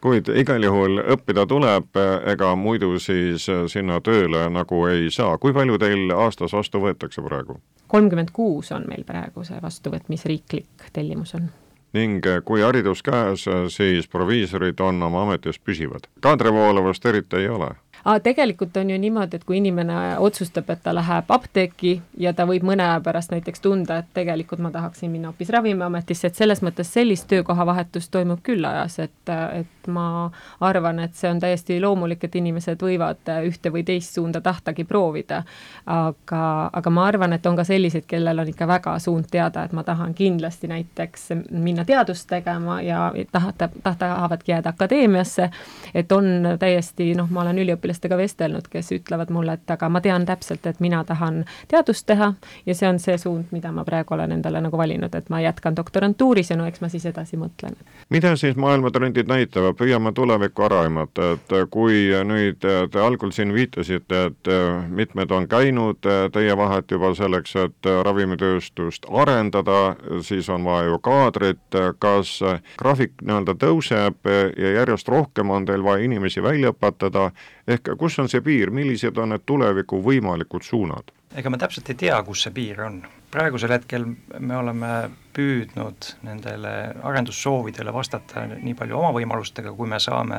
kuid 0.07 0.29
igal 0.39 0.63
juhul 0.63 1.01
õppida 1.03 1.47
tuleb, 1.51 1.99
ega 2.31 2.53
muidu 2.59 2.93
siis 3.03 3.49
sinna 3.73 3.99
tööle 4.01 4.45
nagu 4.55 4.85
ei 4.87 5.11
saa. 5.11 5.39
kui 5.39 5.55
palju 5.57 5.79
teil 5.83 6.13
aastas 6.15 6.55
vastu 6.55 6.83
võetakse 6.85 7.25
praegu? 7.25 7.59
kolmkümmend 7.91 8.31
kuus 8.35 8.73
on 8.73 8.87
meil 8.89 9.03
praegu 9.07 9.45
see 9.45 9.59
vastuvõtmisriiklik 9.63 10.91
tellimus 10.93 11.35
on 11.39 11.49
ning 11.97 12.27
kui 12.45 12.63
haridus 12.63 13.03
käes, 13.03 13.47
siis 13.73 14.09
proviisorid 14.09 14.81
on 14.81 15.03
oma 15.03 15.23
ametis 15.27 15.59
püsivad. 15.59 16.07
kaadrivoolavust 16.21 17.07
eriti 17.07 17.43
ei 17.43 17.49
ole 17.49 17.73
aga 18.07 18.21
tegelikult 18.23 18.77
on 18.77 18.91
ju 18.91 18.99
niimoodi, 18.99 19.37
et 19.37 19.45
kui 19.45 19.57
inimene 19.59 19.95
otsustab, 20.23 20.69
et 20.71 20.83
ta 20.83 20.93
läheb 20.95 21.31
apteeki 21.35 21.95
ja 22.23 22.31
ta 22.37 22.45
võib 22.47 22.63
mõne 22.67 22.85
aja 22.85 23.01
pärast 23.03 23.33
näiteks 23.35 23.63
tunda, 23.65 23.99
et 23.99 24.13
tegelikult 24.15 24.63
ma 24.63 24.71
tahaksin 24.71 25.11
minna 25.11 25.33
hoopis 25.33 25.51
Ravimiametisse, 25.51 26.31
et 26.31 26.39
selles 26.39 26.63
mõttes 26.63 26.93
sellist 26.95 27.27
töökohavahetust 27.33 28.13
toimub 28.15 28.45
küll 28.47 28.65
ajas, 28.65 29.01
et, 29.09 29.33
et 29.59 29.91
ma 29.91 30.31
arvan, 30.63 31.01
et 31.03 31.19
see 31.19 31.31
on 31.31 31.41
täiesti 31.43 31.81
loomulik, 31.83 32.23
et 32.29 32.39
inimesed 32.39 32.83
võivad 32.87 33.33
ühte 33.49 33.75
või 33.75 33.83
teist 33.87 34.15
suunda 34.15 34.41
tahtagi 34.41 34.85
proovida. 34.87 35.43
aga, 35.87 36.71
aga 36.73 36.91
ma 36.91 37.09
arvan, 37.11 37.33
et 37.33 37.47
on 37.47 37.59
ka 37.59 37.65
selliseid, 37.67 38.07
kellel 38.07 38.39
on 38.39 38.49
ikka 38.55 38.71
väga 38.71 38.99
suund 39.03 39.27
teada, 39.31 39.65
et 39.65 39.75
ma 39.75 39.83
tahan 39.83 40.15
kindlasti 40.15 40.71
näiteks 40.71 41.29
minna 41.51 41.85
teadust 41.85 42.29
tegema 42.31 42.79
ja 42.83 43.11
tahata, 43.33 43.69
tahavadki 43.83 44.53
jääda 44.53 44.75
akadeemiasse, 44.77 45.51
et 45.95 46.13
on 46.13 46.55
täiesti 46.59 47.15
noh, 47.19 47.31
ma 47.31 47.43
olen 47.43 47.59
üliõpilane, 47.67 47.96
üliõpilastega 47.97 48.17
vestelnud, 48.17 48.69
kes 48.71 48.93
ütlevad 48.93 49.31
mulle, 49.31 49.57
et 49.57 49.71
aga 49.71 49.89
ma 49.89 50.01
tean 50.01 50.27
täpselt, 50.27 50.67
et 50.67 50.81
mina 50.81 51.05
tahan 51.05 51.45
teadust 51.69 52.07
teha 52.07 52.35
ja 52.67 52.75
see 52.75 52.89
on 52.89 52.99
see 52.99 53.17
suund, 53.19 53.47
mida 53.53 53.73
ma 53.73 53.85
praegu 53.85 54.15
olen 54.15 54.33
endale 54.33 54.61
nagu 54.61 54.77
valinud, 54.77 55.15
et 55.15 55.29
ma 55.31 55.41
jätkan 55.41 55.77
doktorantuuris 55.77 56.51
ja 56.51 56.57
no 56.57 56.67
eks 56.67 56.81
ma 56.81 56.89
siis 56.89 57.07
edasi 57.07 57.37
mõtlen. 57.37 57.77
mida 58.11 58.37
siis 58.37 58.57
maailmatrendid 58.57 59.29
näitavad, 59.29 59.77
püüame 59.77 60.13
tulevikku 60.13 60.63
ära 60.63 60.83
aimata, 60.83 61.33
et 61.33 61.55
kui 61.71 62.11
nüüd 62.25 62.61
te 62.61 63.01
algul 63.01 63.31
siin 63.33 63.53
viitasite, 63.55 64.27
et 64.27 64.53
mitmed 64.89 65.31
on 65.31 65.49
käinud 65.49 66.01
teie 66.33 66.57
vahet 66.57 66.91
juba 66.91 67.15
selleks, 67.15 67.57
et 67.57 67.91
ravimitööstust 68.05 69.07
arendada, 69.11 69.97
siis 70.23 70.49
on 70.49 70.65
vaja 70.65 70.91
ju 70.91 70.99
kaadrit, 70.99 71.81
kas 71.99 72.39
graafik 72.79 73.17
nii-öelda 73.23 73.57
tõuseb 73.57 74.31
ja 74.57 74.73
järjest 74.81 75.09
rohkem 75.09 75.51
on 75.51 75.67
teil 75.67 75.85
vaja 75.85 76.05
inimesi 76.05 76.43
välja 76.43 76.73
õpetada, 76.75 77.31
ehk 77.67 77.86
kus 77.99 78.19
on 78.19 78.29
see 78.33 78.43
piir, 78.45 78.73
millised 78.75 79.19
on 79.23 79.35
need 79.35 79.47
tuleviku 79.47 80.03
võimalikud 80.03 80.67
suunad? 80.67 81.15
ega 81.37 81.51
me 81.53 81.59
täpselt 81.61 81.91
ei 81.93 81.99
tea, 82.01 82.17
kus 82.25 82.47
see 82.47 82.55
piir 82.55 82.81
on. 82.87 83.03
praegusel 83.31 83.75
hetkel 83.75 84.07
me 84.39 84.57
oleme 84.57 84.91
püüdnud 85.37 86.07
nendele 86.25 86.71
arendussoovidele 87.05 87.93
vastata 87.93 88.47
nii 88.49 88.73
palju 88.79 88.97
oma 88.97 89.11
võimalustega, 89.13 89.75
kui 89.77 89.91
me 89.91 89.99
saame, 90.01 90.39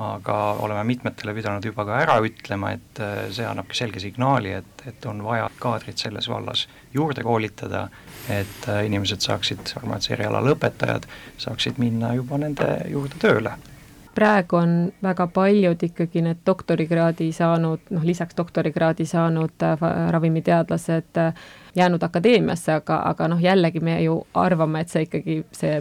aga 0.00 0.36
oleme 0.64 0.86
mitmetele 0.88 1.34
pidanud 1.36 1.68
juba 1.68 1.84
ka 1.84 1.98
ära 2.00 2.16
ütlema, 2.24 2.72
et 2.78 3.02
äh, 3.04 3.26
see 3.34 3.44
annabki 3.44 3.76
selge 3.76 4.00
signaali, 4.00 4.54
et, 4.62 4.86
et 4.88 5.08
on 5.10 5.20
vaja 5.26 5.50
kaadrit 5.60 6.00
selles 6.00 6.30
vallas 6.30 6.64
juurde 6.94 7.26
koolitada, 7.26 7.88
et 8.32 8.70
äh, 8.70 8.84
inimesed 8.88 9.26
saaksid, 9.26 9.74
farmaatsia 9.74 10.16
eriala 10.16 10.40
lõpetajad 10.48 11.10
saaksid 11.36 11.82
minna 11.82 12.14
juba 12.16 12.40
nende 12.40 12.70
juurde 12.88 13.20
tööle 13.20 13.58
praegu 14.18 14.58
on 14.58 14.74
väga 15.02 15.26
paljud 15.30 15.82
ikkagi 15.86 16.22
need 16.26 16.40
doktorikraadi 16.46 17.30
saanud, 17.32 17.84
noh 17.94 18.06
lisaks 18.06 18.34
doktorikraadi 18.38 19.06
saanud 19.06 19.62
äh, 19.62 19.84
ravimiteadlased 20.14 21.20
äh, 21.22 21.44
jäänud 21.78 22.02
akadeemiasse, 22.02 22.72
aga, 22.80 23.00
aga 23.10 23.28
noh, 23.32 23.40
jällegi 23.42 23.80
me 23.84 23.96
ju 24.02 24.18
arvame, 24.38 24.82
et 24.82 24.92
see 24.92 25.06
ikkagi, 25.06 25.38
see 25.54 25.78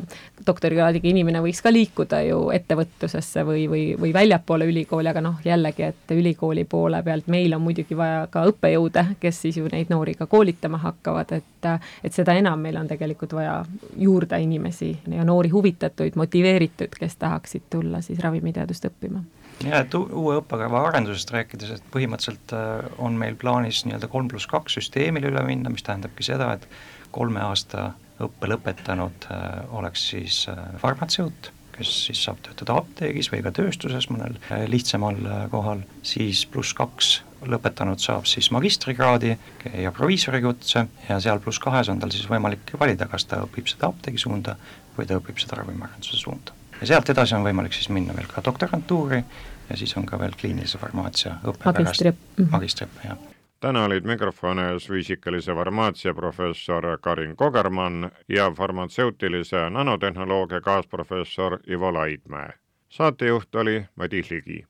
doktorikraadiga 0.48 1.10
inimene 1.10 1.42
võiks 1.44 1.62
ka 1.64 1.74
liikuda 1.74 2.22
ju 2.28 2.40
ettevõtlusesse 2.56 3.44
või, 3.48 3.66
või, 3.72 3.84
või 4.00 4.14
väljapoole 4.16 4.68
ülikooli, 4.70 5.12
aga 5.12 5.24
noh, 5.26 5.42
jällegi, 5.46 5.90
et 5.92 6.16
ülikooli 6.16 6.66
poole 6.70 7.02
pealt 7.04 7.28
meil 7.32 7.54
on 7.58 7.64
muidugi 7.66 7.98
vaja 7.98 8.26
ka 8.32 8.46
õppejõude, 8.52 9.06
kes 9.22 9.42
siis 9.46 9.60
ju 9.62 9.70
neid 9.72 9.92
noori 9.94 10.16
ka 10.18 10.30
koolitama 10.30 10.82
hakkavad, 10.86 11.38
et 11.40 11.54
et 11.68 12.14
seda 12.14 12.36
enam 12.38 12.62
meil 12.62 12.78
on 12.80 12.88
tegelikult 12.88 13.34
vaja 13.34 13.58
juurde 13.98 14.38
inimesi 14.40 14.92
ja 15.12 15.26
noori 15.26 15.50
huvitatuid, 15.50 16.16
motiveeritud, 16.16 16.94
kes 17.00 17.18
tahaksid 17.20 17.66
tulla 17.74 18.02
siis 18.06 18.22
ravimiteadust 18.24 18.86
õppima 18.88 19.24
ja 19.66 19.82
et 19.82 19.96
uue 19.98 20.38
õppekava 20.42 20.84
arendusest 20.90 21.32
rääkides, 21.34 21.74
et 21.78 21.90
põhimõtteliselt 21.94 22.54
äh, 22.56 22.88
on 23.04 23.18
meil 23.20 23.38
plaanis 23.40 23.84
nii-öelda 23.88 24.10
kolm 24.12 24.30
pluss 24.32 24.50
kaks 24.50 24.78
süsteemile 24.78 25.32
üle 25.32 25.44
minna, 25.48 25.72
mis 25.74 25.86
tähendabki 25.88 26.26
seda, 26.28 26.54
et 26.58 26.68
kolme 27.16 27.42
aasta 27.42 27.92
õppe 28.24 28.50
lõpetanud 28.52 29.30
äh, 29.34 29.46
oleks 29.78 30.10
siis 30.12 30.44
äh, 30.52 30.60
farmatseut, 30.82 31.52
kes 31.78 31.94
siis 32.08 32.24
saab 32.26 32.42
töötada 32.46 32.78
apteegis 32.82 33.32
või 33.34 33.44
ka 33.46 33.54
tööstuses 33.54 34.10
mõnel 34.10 34.38
lihtsamal 34.70 35.20
kohal, 35.52 35.84
siis 36.02 36.42
pluss 36.50 36.74
kaks 36.78 37.20
lõpetanud 37.46 38.02
saab 38.02 38.26
siis 38.26 38.50
magistrikraadi 38.50 39.36
ja 39.84 39.92
proviisori 39.94 40.42
kutse 40.42 40.88
ja 41.06 41.20
seal 41.22 41.42
pluss 41.44 41.62
kahes 41.62 41.94
on 41.94 42.02
tal 42.02 42.14
siis 42.14 42.26
võimalik 42.30 42.74
valida, 42.82 43.06
kas 43.12 43.30
ta 43.30 43.44
õpib 43.46 43.70
seda 43.70 43.92
apteegi 43.92 44.26
suunda 44.26 44.58
või 44.98 45.06
ta 45.06 45.22
õpib 45.22 45.38
seda 45.38 45.62
ravimiarenduse 45.62 46.18
suunda 46.18 46.58
ja 46.82 46.88
sealt 46.88 47.10
edasi 47.10 47.36
on 47.36 47.48
võimalik 47.48 47.74
siis 47.74 47.90
minna 47.90 48.16
veel 48.16 48.28
ka 48.32 48.44
doktorantuuri 48.46 49.24
ja 49.70 49.78
siis 49.78 49.98
on 49.98 50.06
ka 50.06 50.20
veel 50.20 50.36
kliinilise 50.42 50.78
farmaatsia 50.78 51.40
õppe 51.44 51.72
magistriõpp. 51.72 52.22
pärast 52.36 52.52
magistriõppe, 52.52 53.08
jah 53.08 53.18
täna 53.60 53.86
olid 53.86 54.06
mikrofoni 54.06 54.62
ees 54.72 54.86
füüsikalise 54.90 55.56
farmaatsia 55.58 56.14
professor 56.14 56.86
Karin 57.02 57.36
Kogermann 57.36 58.10
ja 58.30 58.52
farmatseutilise 58.52 59.70
nanotehnoloogia 59.70 60.62
kaasprofessor 60.62 61.60
Ivo 61.68 61.94
Laidmäe. 61.94 62.54
saatejuht 62.90 63.56
oli 63.56 63.86
Madis 63.96 64.32
Ligi. 64.32 64.66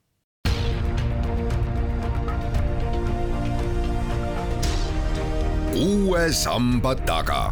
uue 5.78 6.32
samba 6.32 6.96
taga 6.96 7.52